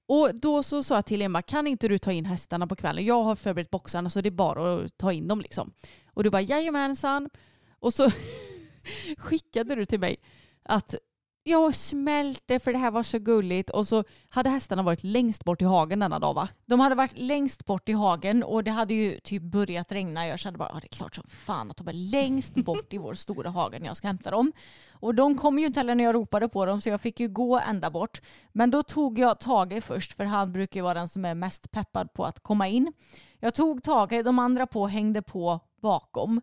[0.06, 3.04] Och då så sa jag till Emma, kan inte du ta in hästarna på kvällen?
[3.04, 5.72] Jag har förberett boxarna så det är bara att ta in dem liksom.
[6.06, 7.30] Och du bara jajamensan.
[7.78, 8.10] Och så
[9.18, 10.16] skickade du till mig
[10.62, 10.94] att
[11.42, 15.62] jag smälte för det här var så gulligt och så hade hästarna varit längst bort
[15.62, 16.48] i hagen denna dag va?
[16.66, 20.26] De hade varit längst bort i hagen och det hade ju typ börjat regna.
[20.26, 22.98] Jag kände bara, ah, det är klart som fan att de är längst bort i
[22.98, 24.52] vår stora hagen när jag ska hämta dem.
[24.92, 27.28] Och de kom ju inte heller när jag ropade på dem så jag fick ju
[27.28, 28.22] gå ända bort.
[28.52, 31.70] Men då tog jag Tage först för han brukar ju vara den som är mest
[31.70, 32.92] peppad på att komma in.
[33.40, 36.40] Jag tog Tage, de andra på hängde på bakom.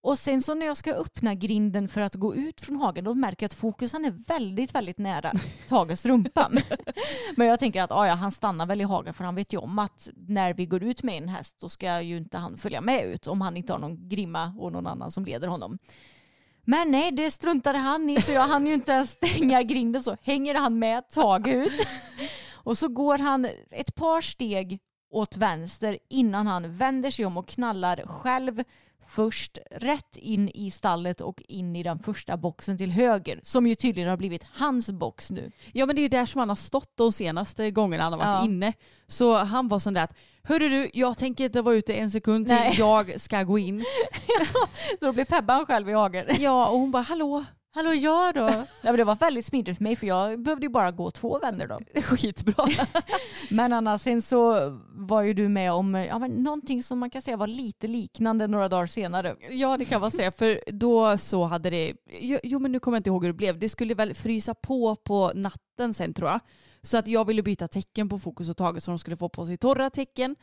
[0.00, 3.14] Och sen så när jag ska öppna grinden för att gå ut från hagen då
[3.14, 5.32] märker jag att fokusen är väldigt, väldigt nära
[5.68, 6.50] Tages rumpa.
[7.36, 9.78] Men jag tänker att ja, han stannar väl i hagen för han vet ju om
[9.78, 13.04] att när vi går ut med en häst då ska ju inte han följa med
[13.04, 15.78] ut om han inte har någon grimma och någon annan som leder honom.
[16.64, 20.16] Men nej, det struntade han i så jag hann ju inte ens stänga grinden så
[20.22, 21.86] hänger han med Tage ut.
[22.52, 24.78] Och så går han ett par steg
[25.10, 28.62] åt vänster innan han vänder sig om och knallar själv
[29.08, 33.74] först rätt in i stallet och in i den första boxen till höger som ju
[33.74, 35.50] tydligen har blivit hans box nu.
[35.72, 38.18] Ja men det är ju där som han har stått de senaste gångerna han har
[38.18, 38.44] varit ja.
[38.44, 38.72] inne.
[39.06, 42.46] Så han var sån där att Hörru du, jag tänker inte vara ute en sekund
[42.46, 42.74] till Nej.
[42.78, 43.84] jag ska gå in.
[45.00, 46.26] så då blir Pebban själv i hagen.
[46.38, 47.44] Ja och hon bara hallå,
[47.78, 48.40] Hallå jag då?
[48.40, 51.38] Ja, men det var väldigt smidigt för mig för jag behövde ju bara gå två
[51.38, 51.80] vändor då.
[52.02, 52.64] Skitbra.
[53.50, 54.56] men annars sen så
[54.90, 58.46] var ju du med om ja, men någonting som man kan säga var lite liknande
[58.46, 59.36] några dagar senare.
[59.50, 61.92] Ja det kan man säga för då så hade det,
[62.42, 64.96] jo men nu kommer jag inte ihåg hur det blev, det skulle väl frysa på
[64.96, 66.40] på natten sen tror jag.
[66.82, 69.46] Så att jag ville byta tecken på Fokus och Tage så de skulle få på
[69.46, 70.36] sig torra tecken.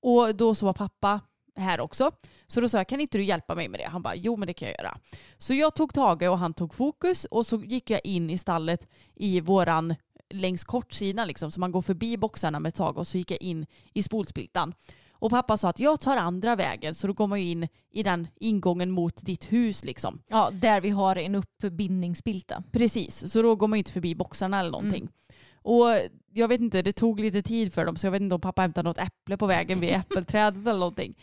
[0.00, 1.20] Och då så var pappa
[1.60, 2.10] här också.
[2.46, 3.88] Så då sa jag, kan inte du hjälpa mig med det?
[3.88, 4.98] Han bara, jo men det kan jag göra.
[5.38, 8.88] Så jag tog Tage och han tog fokus och så gick jag in i stallet
[9.14, 9.94] i våran
[10.30, 13.66] längs kortsidan liksom, så man går förbi boxarna med Tage och så gick jag in
[13.94, 14.74] i spolspiltan.
[15.20, 18.02] Och pappa sa att jag tar andra vägen så då går man ju in i
[18.02, 20.22] den ingången mot ditt hus liksom.
[20.28, 22.62] Ja, där vi har en uppbindningsspilta.
[22.72, 25.02] Precis, så då går man ju inte förbi boxarna eller någonting.
[25.02, 25.12] Mm.
[25.62, 25.86] Och
[26.32, 28.62] jag vet inte, det tog lite tid för dem så jag vet inte om pappa
[28.62, 31.14] hämtade något äpple på vägen vid äppelträdet eller någonting.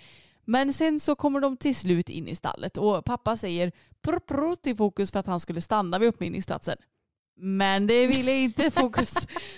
[0.45, 3.71] Men sen så kommer de till slut in i stallet och pappa säger
[4.01, 6.77] prr, prr till Fokus för att han skulle stanna vid uppminningsplatsen.
[7.37, 9.13] Men det ville inte Fokus.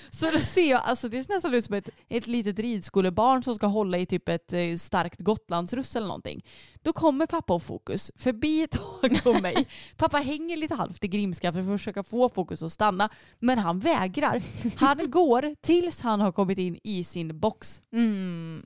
[0.10, 3.56] så då ser jag, alltså det ser nästan ut som ett, ett litet ridskolebarn som
[3.56, 6.46] ska hålla i typ ett eh, starkt gotlandsruss eller någonting.
[6.82, 9.68] Då kommer pappa och Fokus förbi Tage och mig.
[9.98, 13.10] pappa hänger lite halvt i grimska för att försöka få Fokus att stanna.
[13.40, 14.44] Men han vägrar.
[14.76, 17.82] Han går tills han har kommit in i sin box.
[17.92, 18.66] Mm.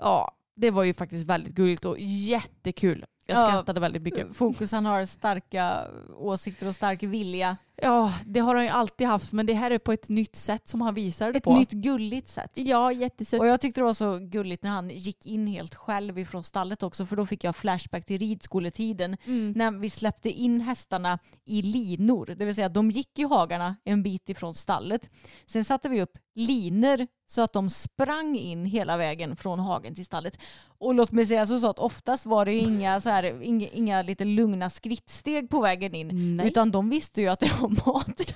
[0.00, 3.04] Ja, det var ju faktiskt väldigt gulligt och jättekul.
[3.26, 4.36] Jag skrattade ja, väldigt mycket.
[4.36, 5.86] Fokus han har starka
[6.16, 7.56] åsikter och stark vilja.
[7.82, 10.68] Ja, det har han ju alltid haft men det här är på ett nytt sätt
[10.68, 11.52] som han visar det ett på.
[11.52, 12.50] Ett nytt gulligt sätt.
[12.54, 13.40] Ja, jättesött.
[13.40, 16.82] Och jag tyckte det var så gulligt när han gick in helt själv ifrån stallet
[16.82, 19.52] också för då fick jag flashback till ridskoletiden mm.
[19.56, 22.34] när vi släppte in hästarna i linor.
[22.38, 25.10] Det vill säga de gick i hagarna en bit ifrån stallet.
[25.46, 30.04] Sen satte vi upp liner så att de sprang in hela vägen från hagen till
[30.04, 30.38] stallet.
[30.78, 34.02] Och låt mig säga så, så att oftast var det inga, så här, inga, inga
[34.02, 36.36] lite lugna skrittsteg på vägen in.
[36.36, 36.46] Nej.
[36.46, 38.34] Utan de visste ju att det var mat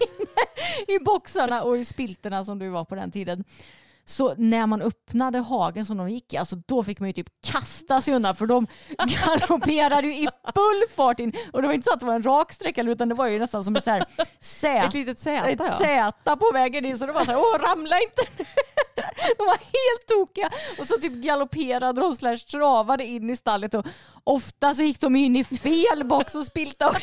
[0.89, 3.45] i boxarna och i spilterna som det var på den tiden.
[4.05, 7.29] Så när man öppnade hagen som de gick i, alltså då fick man ju typ
[7.45, 8.67] kasta sig undan för de
[8.99, 11.33] galopperade ju i full fart in.
[11.53, 13.39] Och det var inte så att det var en rak sträcka utan det var ju
[13.39, 14.05] nästan som ett så här
[14.41, 15.61] Z, ett litet Z, ett
[16.25, 16.37] ja.
[16.37, 16.99] På vägen in.
[16.99, 18.45] Så det var så här, åh ramla inte nu.
[19.39, 20.51] De var helt tokiga.
[20.79, 23.87] Och så typ galopperade de slash travade in i stallet och
[24.25, 26.97] ofta så gick de in i fel box och spilte och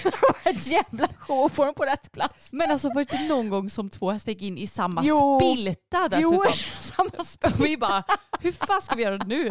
[0.43, 2.47] ett jävla show att få dem på rätt plats.
[2.51, 5.39] Men alltså var det inte någon gång som två hästar gick in i samma jo.
[5.39, 6.34] spilta dessutom?
[6.34, 7.63] Jo, samma spilta.
[7.63, 8.03] Vi bara,
[8.39, 9.49] hur fan ska vi göra nu?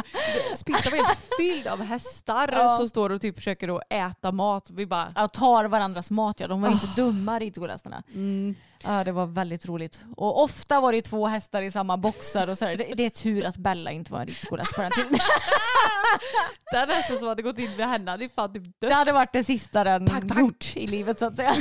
[0.54, 2.76] Spiltan var helt fylld av hästar ja.
[2.76, 4.70] som står och typ försöker att äta mat.
[4.70, 5.12] Vi bara...
[5.14, 6.46] Ja, tar varandras mat ja.
[6.46, 6.72] De var oh.
[6.72, 8.02] inte dumma ridskolehästarna.
[8.14, 8.54] Mm.
[8.84, 10.00] Ja, det var väldigt roligt.
[10.16, 13.46] Och ofta var det två hästar i samma boxar och så det, det, är tur
[13.46, 15.10] att Bella inte var en ridskoläst på den tiden.
[16.72, 18.74] den hästen som hade gått in med henne hade fan typ dött.
[18.80, 20.38] Det hade varit det sista den pack, pack.
[20.38, 21.54] gjort i livet så att säga.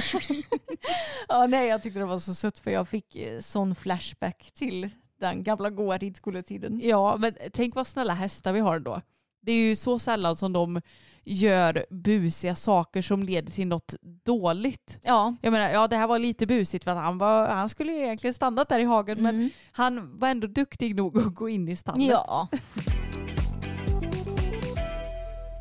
[1.28, 4.89] ja, nej, jag tyckte det var så sött för jag fick eh, sån flashback till
[5.20, 6.80] den gamla goa ridskoletiden.
[6.84, 9.02] Ja, men tänk vad snälla hästar vi har då.
[9.41, 10.82] Det är ju så sällan som de
[11.24, 13.95] gör busiga saker som leder till något
[14.26, 15.00] dåligt.
[15.04, 15.36] Ja.
[15.41, 18.00] Jag menar, ja det här var lite busigt för att han, var, han skulle ju
[18.00, 19.38] egentligen stannat där i hagen Mm.
[19.38, 22.08] men han var ändå duktig nog att gå in i stallet.
[22.08, 22.48] Ja.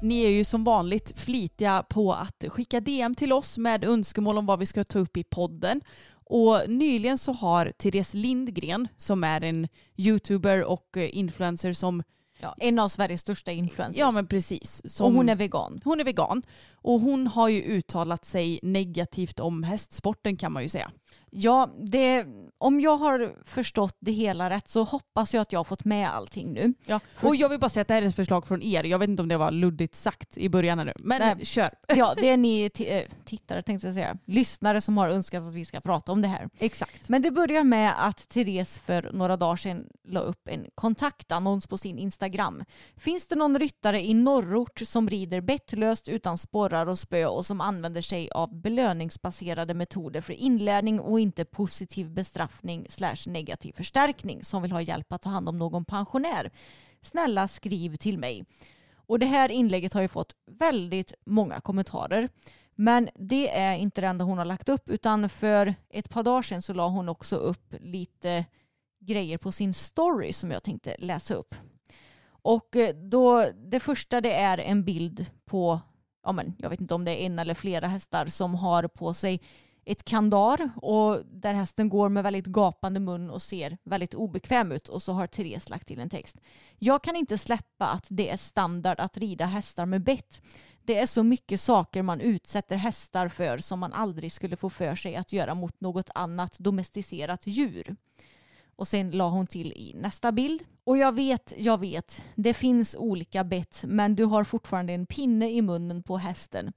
[0.03, 4.47] Ni är ju som vanligt flitiga på att skicka DM till oss med önskemål om
[4.47, 5.81] vad vi ska ta upp i podden.
[6.15, 12.03] Och nyligen så har Therese Lindgren som är en youtuber och influencer som,
[12.41, 12.55] ja.
[12.59, 13.99] En av Sveriges största influencers.
[13.99, 14.83] ja men precis.
[14.85, 15.81] Som, och hon är vegan.
[15.85, 16.43] hon är vegan
[16.75, 20.91] och hon har ju uttalat sig negativt om hästsporten kan man ju säga.
[21.31, 22.27] Ja, det,
[22.59, 26.09] om jag har förstått det hela rätt så hoppas jag att jag har fått med
[26.09, 26.75] allting nu.
[26.85, 27.01] Ja.
[27.21, 28.85] Och jag vill bara säga att det här är ett förslag från er.
[28.85, 30.93] Jag vet inte om det var luddigt sagt i början nu.
[30.99, 31.47] Men Nej.
[31.47, 31.71] kör.
[31.97, 34.17] Ja, det är ni äh, tittare tänkte jag säga.
[34.25, 36.49] Lyssnare som har önskat att vi ska prata om det här.
[36.59, 37.09] Exakt.
[37.09, 41.79] Men det börjar med att Therese för några dagar sedan la upp en kontaktannons på
[41.79, 42.65] sin Instagram.
[42.97, 47.61] Finns det någon ryttare i norrort som rider bettlöst utan sporrar och spö och som
[47.61, 54.63] använder sig av belöningsbaserade metoder för inlärning och inte positiv bestraffning slash negativ förstärkning som
[54.63, 56.51] vill ha hjälp att ta hand om någon pensionär?
[57.03, 58.45] Snälla skriv till mig.
[59.07, 62.29] Och det här inlägget har ju fått väldigt många kommentarer.
[62.75, 66.43] Men det är inte det enda hon har lagt upp utan för ett par dagar
[66.43, 68.45] sedan så la hon också upp lite
[69.07, 71.55] grejer på sin story som jag tänkte läsa upp.
[72.29, 75.81] Och eh, då, det första det är en bild på,
[76.25, 79.15] ja men jag vet inte om det är en eller flera hästar som har på
[79.15, 79.41] sig
[79.85, 84.89] ett kandar och där hästen går med väldigt gapande mun och ser väldigt obekväm ut
[84.89, 86.37] och så har Therese lagt till en text.
[86.79, 90.43] Jag kan inte släppa att det är standard att rida hästar med bett.
[90.85, 94.95] Det är så mycket saker man utsätter hästar för som man aldrig skulle få för
[94.95, 97.97] sig att göra mot något annat domesticerat djur.
[98.77, 100.63] Och sen la hon till i nästa bild.
[100.85, 105.51] Och jag vet, jag vet, det finns olika bett men du har fortfarande en pinne
[105.51, 106.73] i munnen på hästen.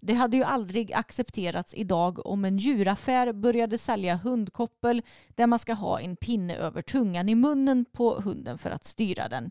[0.00, 5.72] Det hade ju aldrig accepterats idag om en djuraffär började sälja hundkoppel där man ska
[5.72, 9.50] ha en pinne över tungan i munnen på hunden för att styra den.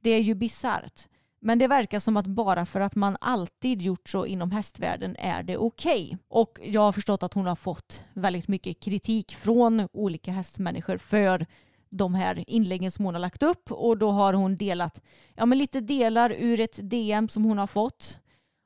[0.00, 1.08] Det är ju bisarrt.
[1.44, 5.42] Men det verkar som att bara för att man alltid gjort så inom hästvärlden är
[5.42, 6.18] det okej.
[6.28, 11.46] Och jag har förstått att hon har fått väldigt mycket kritik från olika hästmänniskor för
[11.90, 15.02] de här inläggen som hon har lagt upp och då har hon delat
[15.34, 18.18] ja, men lite delar ur ett DM som hon har fått.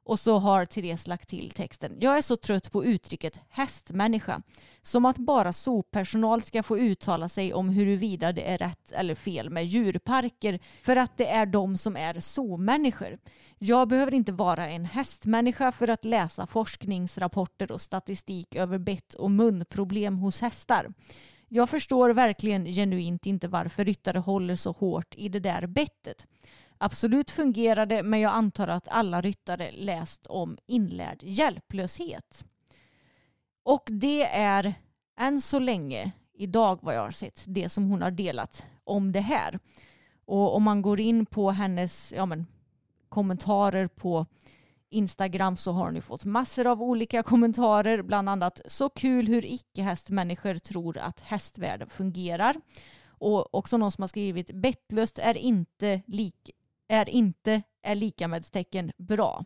[0.07, 1.97] Och så har Therese lagt till texten.
[2.01, 4.43] Jag är så trött på uttrycket hästmänniska.
[4.83, 9.51] Som att bara soppersonal ska få uttala sig om huruvida det är rätt eller fel
[9.51, 13.19] med djurparker för att det är de som är zoomänniskor.
[13.59, 19.31] Jag behöver inte vara en hästmänniska för att läsa forskningsrapporter och statistik över bett och
[19.31, 20.93] munproblem hos hästar.
[21.49, 26.27] Jag förstår verkligen genuint inte varför ryttare håller så hårt i det där bettet.
[26.79, 32.45] Absolut fungerar det men jag antar att alla ryttare läst om inlärd hjälplöshet.
[33.63, 34.75] Och det är
[35.19, 39.21] än så länge, idag vad jag har sett, det som hon har delat om det
[39.21, 39.59] här.
[40.25, 42.47] Och om man går in på hennes ja men,
[43.09, 44.27] kommentarer på
[44.91, 49.45] Instagram så har hon ju fått massor av olika kommentarer, bland annat så kul hur
[49.45, 52.57] icke-hästmänniskor tror att hästvärlden fungerar.
[53.19, 56.51] Och också någon som har skrivit bettlöst är inte, lik,
[56.89, 59.45] är inte är lika med tecken bra.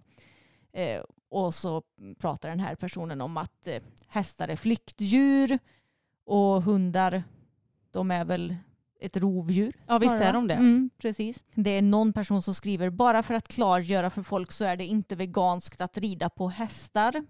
[0.73, 1.83] Eh, och så
[2.19, 5.59] pratar den här personen om att eh, hästar är flyktdjur
[6.27, 7.23] och hundar
[7.91, 8.57] de är väl
[9.01, 9.73] ett rovdjur.
[9.87, 10.55] Ja, visst är de det.
[10.55, 11.45] Mm, precis.
[11.55, 14.85] Det är någon person som skriver bara för att klargöra för folk så är det
[14.85, 17.25] inte veganskt att rida på hästar.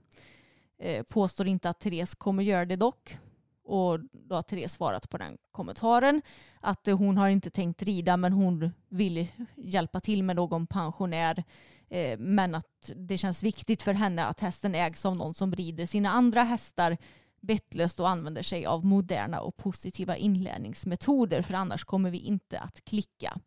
[0.78, 3.16] Eh, påstår inte att Therese kommer göra det dock.
[3.64, 6.22] Och då har Therese svarat på den kommentaren
[6.60, 11.44] att eh, hon har inte tänkt rida men hon vill hjälpa till med någon pensionär.
[11.88, 15.86] Eh, men att det känns viktigt för henne att hästen ägs av någon som rider
[15.86, 16.96] sina andra hästar
[17.40, 22.84] bettlöst och använder sig av moderna och positiva inlärningsmetoder för annars kommer vi inte att
[22.84, 23.40] klicka.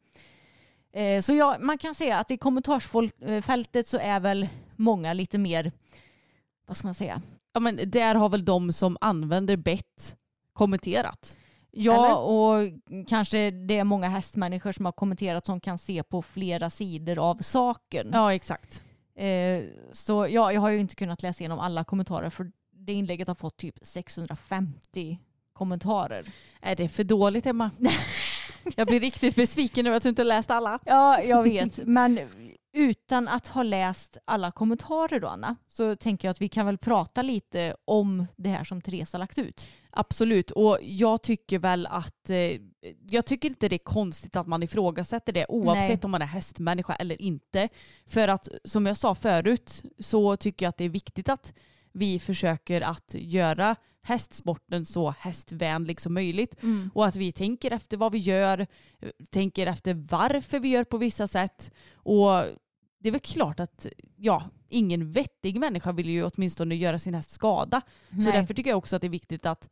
[0.94, 5.72] Eh, så ja, man kan säga att i kommentarsfältet så är väl många lite mer,
[6.66, 7.22] vad ska man säga,
[7.54, 10.16] Ja men där har väl de som använder bett
[10.54, 11.38] kommenterat.
[11.72, 12.18] Ja, Eller?
[12.20, 17.20] och kanske det är många hästmänniskor som har kommenterat som kan se på flera sidor
[17.20, 18.10] av saken.
[18.14, 18.84] Ja exakt.
[19.16, 23.28] Eh, så ja, jag har ju inte kunnat läsa igenom alla kommentarer för det inlägget
[23.28, 25.20] har fått typ 650
[25.54, 26.26] kommentarer.
[26.62, 27.72] Är det för dåligt Emma?
[28.76, 30.80] Jag blir riktigt besviken över att du inte läst alla.
[30.86, 31.80] Ja, jag vet.
[31.86, 32.20] Men
[32.74, 36.78] utan att ha läst alla kommentarer då Anna, så tänker jag att vi kan väl
[36.78, 39.68] prata lite om det här som Therese har lagt ut.
[39.90, 42.60] Absolut, och jag tycker väl att eh,
[43.10, 46.00] jag tycker inte det är konstigt att man ifrågasätter det oavsett Nej.
[46.04, 47.70] om man är hästmänniska eller inte.
[48.06, 51.54] För att som jag sa förut så tycker jag att det är viktigt att
[51.92, 56.64] vi försöker att göra hästsporten så hästvänlig som möjligt.
[56.64, 56.92] Mm.
[56.94, 58.68] Och att vi tänker efter vad vi gör,
[59.30, 61.72] tänker efter varför vi gör på vissa sätt.
[61.96, 62.46] Och
[63.04, 67.32] det är väl klart att ja, ingen vettig människa vill ju åtminstone göra sin häst
[67.32, 67.82] skada.
[68.10, 68.26] Nej.
[68.26, 69.70] Så därför tycker jag också att det är viktigt att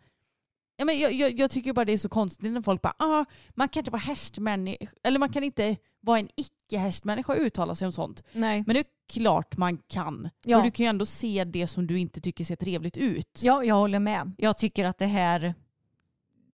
[0.78, 3.26] Ja, men jag, jag, jag, tycker bara det är så konstigt när folk bara ah,
[3.50, 7.86] man kan inte vara hästmänniska, eller man kan inte vara en icke-hästmänniska och uttala sig
[7.86, 8.24] om sånt.
[8.34, 8.64] Nej.
[8.68, 10.30] Men det är klart man kan.
[10.46, 10.58] Ja.
[10.58, 13.40] För du kan ju ändå se det som du inte tycker ser trevligt ut.
[13.44, 14.32] Ja, jag håller med.
[14.38, 15.54] Jag tycker att det här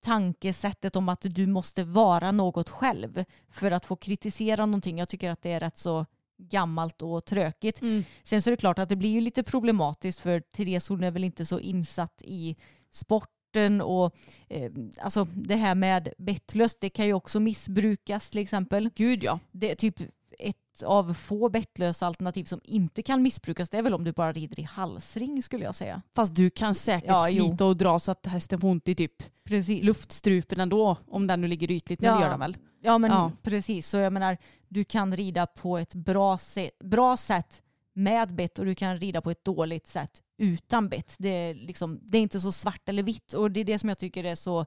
[0.02, 5.30] tankesättet om att du måste vara något själv för att få kritisera någonting, jag tycker
[5.30, 6.06] att det är rätt så
[6.38, 7.82] gammalt och trökigt.
[7.82, 8.04] Mm.
[8.24, 11.12] Sen så är det klart att det blir ju lite problematiskt för Therese hon är
[11.12, 12.56] väl inte så insatt i
[12.92, 14.16] sport sporten och
[14.50, 14.72] eh,
[15.02, 18.90] alltså det här med bettlöst det kan ju också missbrukas till exempel.
[18.96, 19.40] Gud ja.
[19.52, 19.96] Det typ
[20.40, 24.34] ett av få bettlösa alternativ som inte kan missbrukas det är väl om du bara
[24.34, 26.02] rider i halsring skulle jag säga.
[26.16, 29.44] Fast du kan säkert ja, slita och dra så att hästen får ont i typ
[29.44, 29.86] precis.
[29.86, 32.16] luftstrupen ändå om den nu ligger ytligt men ja.
[32.16, 32.58] det gör den väl?
[32.82, 33.32] Ja men ja.
[33.42, 37.64] precis så jag menar du kan rida på ett bra, se bra sätt
[37.94, 41.16] med bett och du kan rida på ett dåligt sätt utan bett.
[41.18, 43.98] Det liksom, det är inte så svart eller vitt och det är det som jag
[43.98, 44.66] tycker är så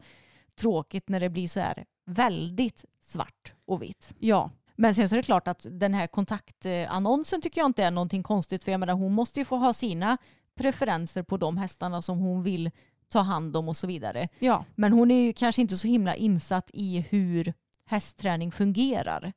[0.55, 4.15] tråkigt när det blir så här väldigt svart och vitt.
[4.19, 4.51] Ja.
[4.81, 8.23] Men sen så är det klart att den här kontaktannonsen tycker jag inte är någonting
[8.23, 10.19] konstigt för jag menar hon måste ju få ha sina
[10.55, 12.71] preferenser på de hästarna som hon vill
[13.09, 14.29] ta hand om och så vidare.
[14.39, 14.65] Ja.
[14.75, 17.55] Men hon är ju kanske inte så himla insatt i hur
[17.87, 19.33] hästträning fungerar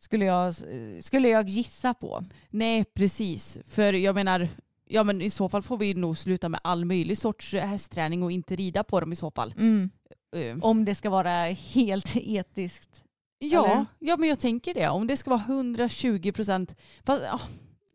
[0.00, 0.54] skulle jag,
[1.00, 2.24] skulle jag gissa på.
[2.50, 3.58] Nej, precis.
[3.66, 4.48] För jag menar,
[4.88, 8.32] ja men i så fall får vi nog sluta med all möjlig sorts hästträning och
[8.32, 9.54] inte rida på dem i så fall.
[9.58, 9.90] Mm.
[10.36, 10.64] Uh.
[10.64, 13.04] Om det ska vara helt etiskt.
[13.50, 14.88] Ja, ja, men jag tänker det.
[14.88, 16.74] Om det ska vara 120 procent.
[17.06, 17.40] Oh,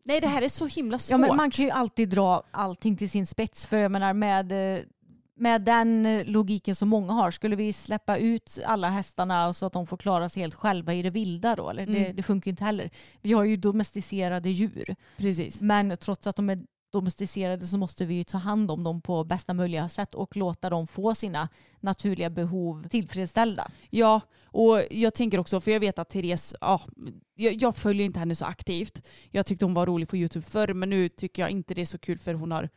[0.04, 1.10] nej, det här är så himla svårt.
[1.10, 3.66] Ja, men man kan ju alltid dra allting till sin spets.
[3.66, 4.82] För jag menar med eh,
[5.38, 9.86] med den logiken som många har, skulle vi släppa ut alla hästarna så att de
[9.86, 11.70] får klara sig helt själva i det vilda då?
[11.70, 11.82] Eller?
[11.82, 11.94] Mm.
[11.94, 12.90] Det, det funkar inte heller.
[13.22, 14.96] Vi har ju domesticerade djur.
[15.16, 15.60] Precis.
[15.60, 16.58] Men trots att de är
[16.90, 20.86] domesticerade så måste vi ta hand om dem på bästa möjliga sätt och låta dem
[20.86, 21.48] få sina
[21.80, 23.70] naturliga behov tillfredsställda.
[23.90, 26.80] Ja, och jag tänker också, för jag vet att Therese, ja,
[27.34, 29.06] jag, följer inte henne så aktivt.
[29.30, 31.86] Jag tyckte hon var rolig på YouTube förr, men nu tycker jag inte det är
[31.86, 32.68] så kul för hon har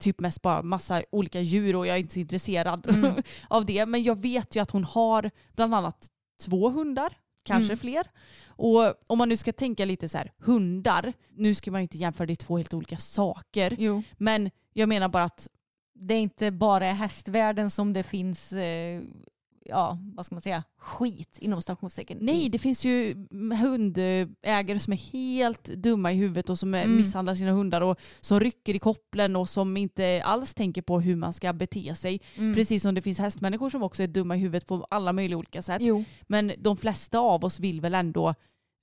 [0.00, 3.22] typ mest bara massa olika djur och jag är inte så intresserad mm.
[3.48, 3.86] av det.
[3.86, 6.08] Men jag vet ju att hon har bland annat
[6.40, 7.16] två hundar,
[7.50, 7.76] kanske mm.
[7.76, 8.06] fler.
[8.46, 11.98] Och om man nu ska tänka lite så här, hundar, nu ska man ju inte
[11.98, 13.76] jämföra det är två helt olika saker.
[13.78, 14.02] Jo.
[14.18, 15.48] Men jag menar bara att
[15.94, 19.02] det är inte bara hästvärlden som det finns eh,
[19.64, 22.18] ja, vad ska man säga, skit inom stationstecken.
[22.20, 23.26] Nej, det finns ju
[23.60, 26.96] hundägare som är helt dumma i huvudet och som mm.
[26.96, 31.16] misshandlar sina hundar och som rycker i kopplen och som inte alls tänker på hur
[31.16, 32.20] man ska bete sig.
[32.36, 32.54] Mm.
[32.54, 35.62] Precis som det finns hästmänniskor som också är dumma i huvudet på alla möjliga olika
[35.62, 35.82] sätt.
[35.82, 36.04] Jo.
[36.22, 38.34] Men de flesta av oss vill väl ändå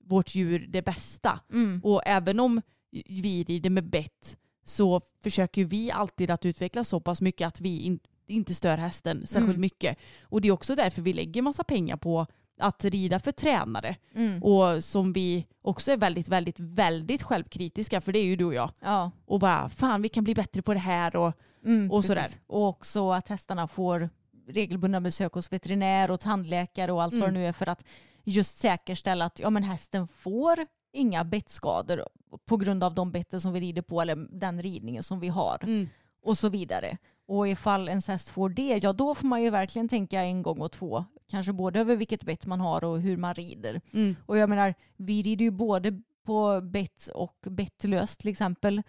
[0.04, 1.40] vårt djur det bästa.
[1.52, 1.80] Mm.
[1.84, 7.20] Och även om vi rider med bett så försöker vi alltid att utveckla så pass
[7.20, 7.98] mycket att vi
[8.28, 9.60] inte stör hästen särskilt mm.
[9.60, 9.98] mycket.
[10.22, 12.26] Och det är också därför vi lägger massa pengar på
[12.58, 13.96] att rida för tränare.
[14.14, 14.42] Mm.
[14.42, 18.54] Och som vi också är väldigt, väldigt, väldigt självkritiska för det är ju du och
[18.54, 18.70] jag.
[18.80, 19.10] Ja.
[19.26, 21.32] Och bara fan vi kan bli bättre på det här och,
[21.64, 22.30] mm, och sådär.
[22.46, 24.10] Och också att hästarna får
[24.48, 27.40] regelbundna besök hos veterinär och tandläkare och allt vad det mm.
[27.40, 27.84] nu är för att
[28.24, 32.08] just säkerställa att ja, men hästen får inga bettskador
[32.46, 35.58] på grund av de betten som vi rider på eller den ridningen som vi har.
[35.62, 35.88] Mm.
[36.22, 36.98] Och så vidare.
[37.28, 40.60] Och ifall en häst får det, ja då får man ju verkligen tänka en gång
[40.60, 41.04] och två.
[41.30, 43.80] Kanske både över vilket bett man har och hur man rider.
[43.92, 44.16] Mm.
[44.26, 48.82] Och jag menar, vi rider ju både på bett och bettlöst till exempel.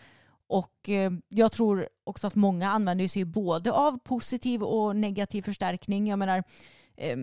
[0.47, 6.07] Och eh, jag tror också att många använder sig både av positiv och negativ förstärkning.
[6.07, 6.43] Jag menar,
[6.97, 7.17] eh,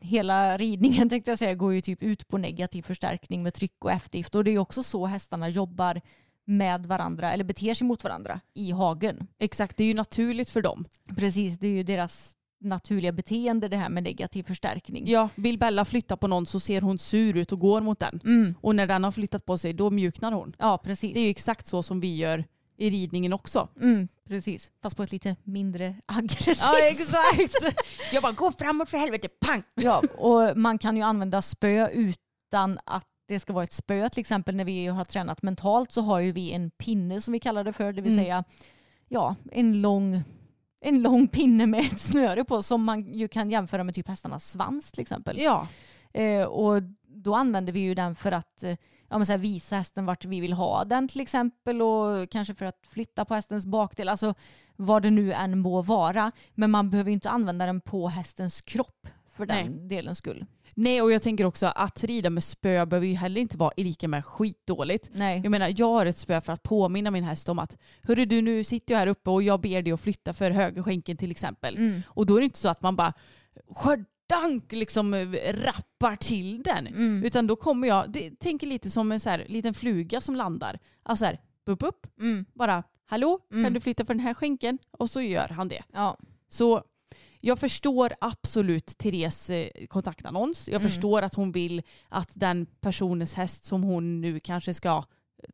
[0.00, 3.92] hela ridningen tänkte jag säga går ju typ ut på negativ förstärkning med tryck och
[3.92, 4.34] eftergift.
[4.34, 6.00] Och det är också så hästarna jobbar
[6.44, 9.26] med varandra eller beter sig mot varandra i hagen.
[9.38, 10.84] Exakt, det är ju naturligt för dem.
[11.16, 15.08] Precis, det är ju deras naturliga beteende det här med negativ förstärkning.
[15.08, 18.20] Ja, vill Bella flytta på någon så ser hon sur ut och går mot den.
[18.24, 18.54] Mm.
[18.60, 20.56] Och när den har flyttat på sig då mjuknar hon.
[20.58, 21.14] Ja, precis.
[21.14, 22.44] Det är ju exakt så som vi gör
[22.76, 23.68] i ridningen också.
[23.80, 27.76] Mm, precis, fast på ett lite mindre aggressivt Ja, exakt.
[28.12, 29.62] Jag bara, gå framåt för helvete, pang!
[29.74, 34.20] Ja, och man kan ju använda spö utan att det ska vara ett spö till
[34.20, 37.64] exempel när vi har tränat mentalt så har ju vi en pinne som vi kallar
[37.64, 38.24] det för, det vill Mm.
[38.24, 38.44] säga
[39.08, 40.22] ja, en lång
[40.84, 44.50] en lång pinne med ett snöre på som man ju kan jämföra med typ hästarnas
[44.50, 45.36] svans till exempel.
[45.40, 45.68] Ja.
[46.12, 48.76] Eh, och då använder vi ju den för att eh,
[49.08, 52.54] ja, men så här, visa hästen vart vi vill ha den till exempel och kanske
[52.54, 54.08] för att flytta på hästens bakdel.
[54.08, 54.34] Alltså
[54.76, 56.32] vad det nu än må vara.
[56.54, 60.44] Men man behöver inte använda den på hästens kropp för den delens skull.
[60.74, 64.08] Nej och jag tänker också att rida med spö behöver ju heller inte vara lika
[64.08, 65.10] med skitdåligt.
[65.14, 65.40] Nej.
[65.44, 68.42] Jag menar jag har ett spö för att påminna min häst om att hörru du
[68.42, 71.76] nu sitter jag här uppe och jag ber dig att flytta för högerskänken till exempel.
[71.76, 72.02] Mm.
[72.06, 73.12] Och då är det inte så att man bara
[73.70, 76.86] skördank liksom eh, rappar till den.
[76.86, 77.24] Mm.
[77.24, 80.78] Utan då kommer jag, det, tänker lite som en så här, liten fluga som landar.
[81.02, 82.44] Alltså här, upp upp, Mm.
[82.54, 83.64] bara hallå Mm.
[83.64, 84.78] kan du flytta för den här skänken?
[84.90, 85.82] Och så gör han det.
[85.92, 86.18] Ja.
[86.48, 86.82] Så
[87.44, 90.68] jag förstår absolut Therese eh, kontaktannons.
[90.68, 90.90] Jag Mm.
[90.90, 95.04] förstår att hon vill att den personens häst som hon nu kanske ska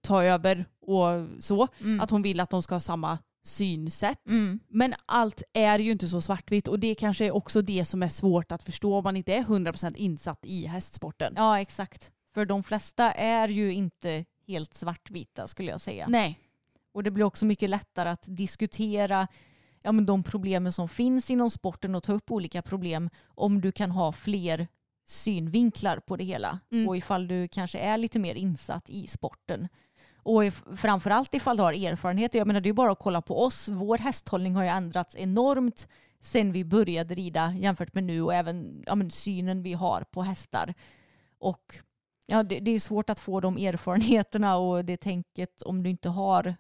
[0.01, 2.01] ta över och så, Mm.
[2.01, 4.29] att hon vill att de ska ha samma synsätt.
[4.29, 4.61] Mm.
[4.69, 8.09] Men allt är ju inte så svartvitt och det kanske är också det som är
[8.09, 11.33] svårt att förstå om man inte är 100% insatt i hästsporten.
[11.37, 12.13] ja, exakt.
[12.35, 16.07] För de flesta är ju inte helt svartvita skulle jag säga.
[16.09, 16.41] Nej.
[16.93, 19.29] Och det blir också mycket lättare att diskutera
[19.83, 23.73] ja, men de problemen som finns inom sporten och ta upp olika problem om du
[23.73, 24.69] kan ha fler
[25.07, 26.59] synvinklar på det hela.
[26.73, 26.89] Mm.
[26.89, 29.69] Och ifall du kanske är lite mer insatt i sporten.
[30.23, 32.35] Och if, framförallt ifall du har erfarenhet.
[32.35, 33.69] Jag menar det är bara att kolla på oss.
[33.69, 35.89] Vår hästhållning har ju ändrats enormt
[36.21, 40.23] sen vi började rida jämfört med nu och även ja, men synen vi har på
[40.23, 40.75] hästar.
[41.39, 41.75] Och
[42.27, 46.09] ja, det, det är svårt att få de erfarenheterna och det tänket om du inte
[46.09, 46.55] har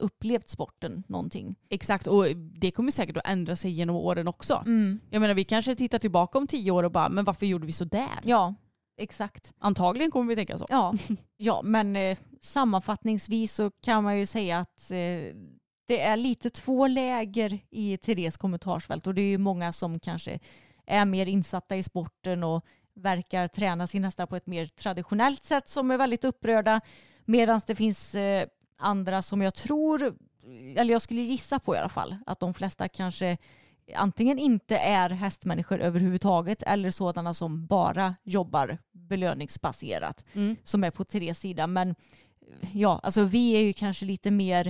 [0.00, 1.56] upplevt sporten någonting.
[1.68, 4.62] Exakt och det kommer säkert att ändra sig genom åren också.
[5.10, 7.72] Jag menar vi kanske tittar tillbaka om tio år och bara men varför gjorde vi
[7.72, 8.20] så där?
[8.22, 8.54] Ja,
[8.98, 9.54] exakt.
[9.58, 10.66] Antagligen kommer vi tänka så.
[10.68, 10.94] Ja,
[11.36, 15.34] ja men eh, sammanfattningsvis så kan man ju säga att eh,
[15.88, 20.38] det är lite två läger i Therese kommentarsfält och det är ju många som kanske
[20.86, 25.68] är mer insatta i sporten och verkar träna sin hästar på ett mer traditionellt sätt
[25.68, 26.80] som är väldigt upprörda
[27.24, 28.48] medan det finns eh,
[28.78, 30.14] andra som jag tror,
[30.76, 33.36] eller jag skulle gissa på i alla fall, att de flesta kanske
[33.96, 40.56] antingen inte är hästmänniskor överhuvudtaget eller sådana som bara jobbar belöningsbaserat Mm.
[40.64, 41.66] som är på Therese sida.
[41.66, 41.94] Men
[42.72, 44.66] ja, alltså vi är ju kanske lite mer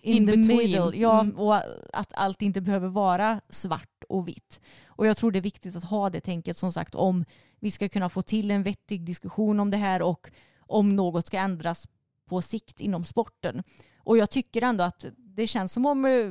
[0.00, 0.56] in, In the between.
[0.58, 0.90] middle.
[1.00, 1.36] Ja, Mm.
[1.38, 1.54] och
[1.92, 4.60] att allt inte behöver vara svart och vitt.
[4.86, 7.24] Och jag tror det är viktigt att ha det tänket som sagt om
[7.60, 10.30] vi ska kunna få till en vettig diskussion om det här och
[10.60, 11.86] om något ska ändras
[12.32, 13.62] på sikt inom sporten.
[13.96, 16.30] Och jag tycker ändå att det känns som om eh,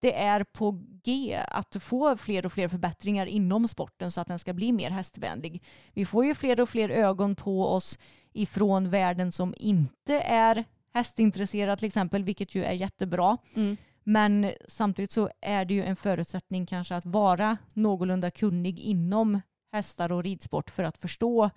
[0.00, 4.38] det är på G att få fler och fler förbättringar inom sporten så att den
[4.38, 5.62] ska bli mer hästvänlig.
[5.94, 7.98] Vi får ju fler och fler ögon på oss
[8.32, 10.64] ifrån världen som inte är
[10.94, 13.38] hästintresserad till exempel, vilket ju är jättebra.
[13.54, 13.76] Mm.
[14.04, 19.40] Men samtidigt så är det ju en förutsättning kanske att vara någorlunda kunnig inom
[19.72, 21.50] hästar och ridsport för att förstå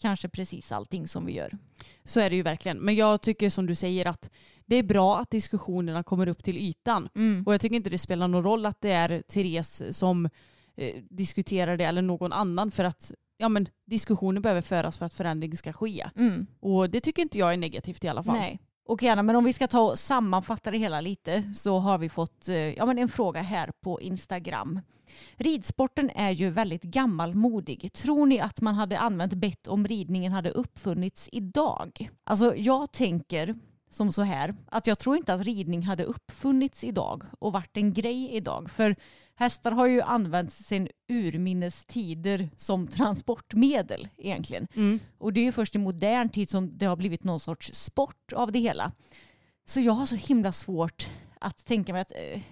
[0.00, 1.58] kanske precis allting som vi gör.
[2.04, 2.78] Så är det ju verkligen.
[2.78, 4.30] Men jag tycker som du säger att
[4.66, 7.08] det är bra att diskussionerna kommer upp till ytan.
[7.46, 10.28] Och jag tycker inte det spelar någon roll att det är Therese som
[10.76, 15.14] eh, diskuterar det eller någon annan för att ja, men, diskussioner behöver föras för att
[15.14, 16.10] förändring ska ske.
[16.16, 16.46] Mm.
[16.60, 18.36] Och det tycker inte jag är negativt i alla fall.
[18.36, 18.60] Nej.
[18.86, 22.08] Och gärna, men om vi ska ta och sammanfatta det hela lite så har vi
[22.08, 24.80] fått eh, ja, men en fråga här på Instagram.
[25.36, 27.92] Ridsporten är ju väldigt gammalmodig.
[27.92, 32.10] Tror ni att man hade använt bett om ridningen hade uppfunnits idag?
[32.24, 33.54] Alltså jag tänker
[33.90, 37.92] som så här att jag tror inte att ridning hade uppfunnits idag och varit en
[37.92, 38.70] grej idag.
[38.70, 38.96] För
[39.36, 44.68] hästar har ju använts sedan urminnes tider som transportmedel egentligen.
[44.74, 45.00] Mm.
[45.18, 48.32] Och det är ju först i modern tid som det har blivit någon sorts sport
[48.32, 48.92] av det hela.
[49.64, 51.10] Så jag har så himla svårt
[51.40, 52.42] att tänka mig att, eh,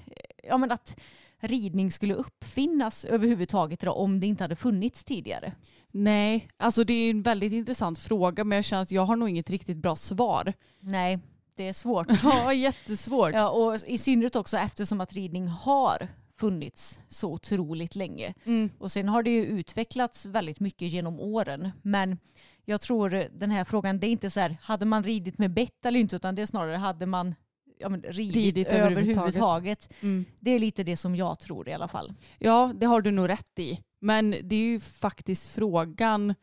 [0.43, 0.97] ja, men att
[1.41, 5.53] ridning skulle uppfinnas överhuvudtaget idag om det inte hade funnits tidigare.
[5.91, 9.28] Nej, alltså det är en väldigt intressant fråga men jag känner att jag har nog
[9.28, 10.53] inget riktigt bra svar.
[10.80, 11.18] Nej,
[11.55, 12.07] det är svårt.
[12.22, 13.32] Ja, jättesvårt.
[13.35, 16.09] ja, och i synnerhet också eftersom att ridning har
[16.45, 18.34] funnits så otroligt länge.
[18.45, 18.70] Mm.
[18.78, 21.70] Och sen har det ju utvecklats väldigt mycket genom åren.
[21.82, 22.18] Men
[22.64, 25.86] jag tror den här frågan, det är inte så här, hade man ridit med bett
[25.86, 27.34] eller inte, utan det är snarare, hade man
[27.78, 29.16] ja, men, ridit, Ridit överhuvudtaget.
[29.16, 29.92] överhuvudtaget.
[30.01, 30.24] Mm.
[30.40, 32.14] Det är lite det som jag tror i alla fall.
[32.38, 33.80] Ja, det har du nog rätt i.
[33.99, 36.34] Men det är ju faktiskt frågan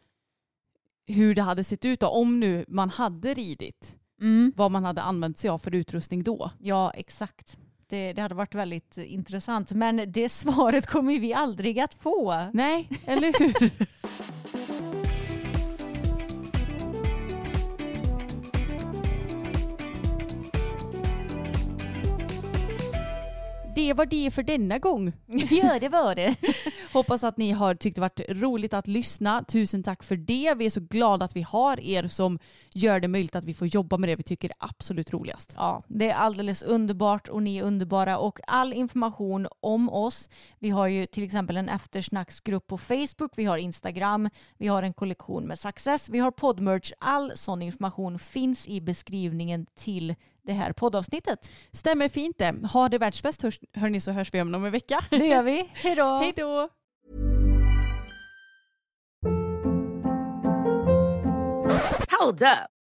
[1.07, 3.97] hur det hade sett ut då, om nu man hade ridit.
[4.55, 6.51] Vad man hade använt sig av för utrustning då.
[6.59, 7.57] Ja, exakt.
[7.91, 9.71] Det, det hade varit väldigt intressant.
[9.71, 12.45] Men det svaret kommer vi aldrig att få.
[12.53, 13.71] Nej, eller hur?
[23.87, 25.13] det var det för denna gång.
[25.51, 26.35] Ja, det var det.
[26.93, 29.43] Hoppas att ni har tyckt det varit roligt att lyssna.
[29.43, 30.53] Tusen tack för det.
[30.57, 32.39] Vi är så glada att vi har er som
[32.73, 35.53] gör det möjligt att vi får jobba med det vi tycker är absolut roligast.
[35.57, 40.29] Ja, det är alldeles underbart och ni är underbara och all information om oss.
[40.59, 44.93] Vi har ju till exempel en eftersnacksgrupp på Facebook, vi har Instagram, vi har en
[44.93, 46.93] kollektion med Success, vi har podmerch.
[46.99, 51.51] All sån information finns i beskrivningen till det här poddavsnittet.
[51.71, 52.67] Stämmer fint det.
[52.73, 53.41] Ha det världsbäst
[53.73, 54.99] hörni så hörs vi om någon vecka.
[55.09, 55.69] Det gör vi.
[55.73, 56.17] Hej då!
[56.17, 56.69] Hej då!
[62.19, 62.80] Hold up.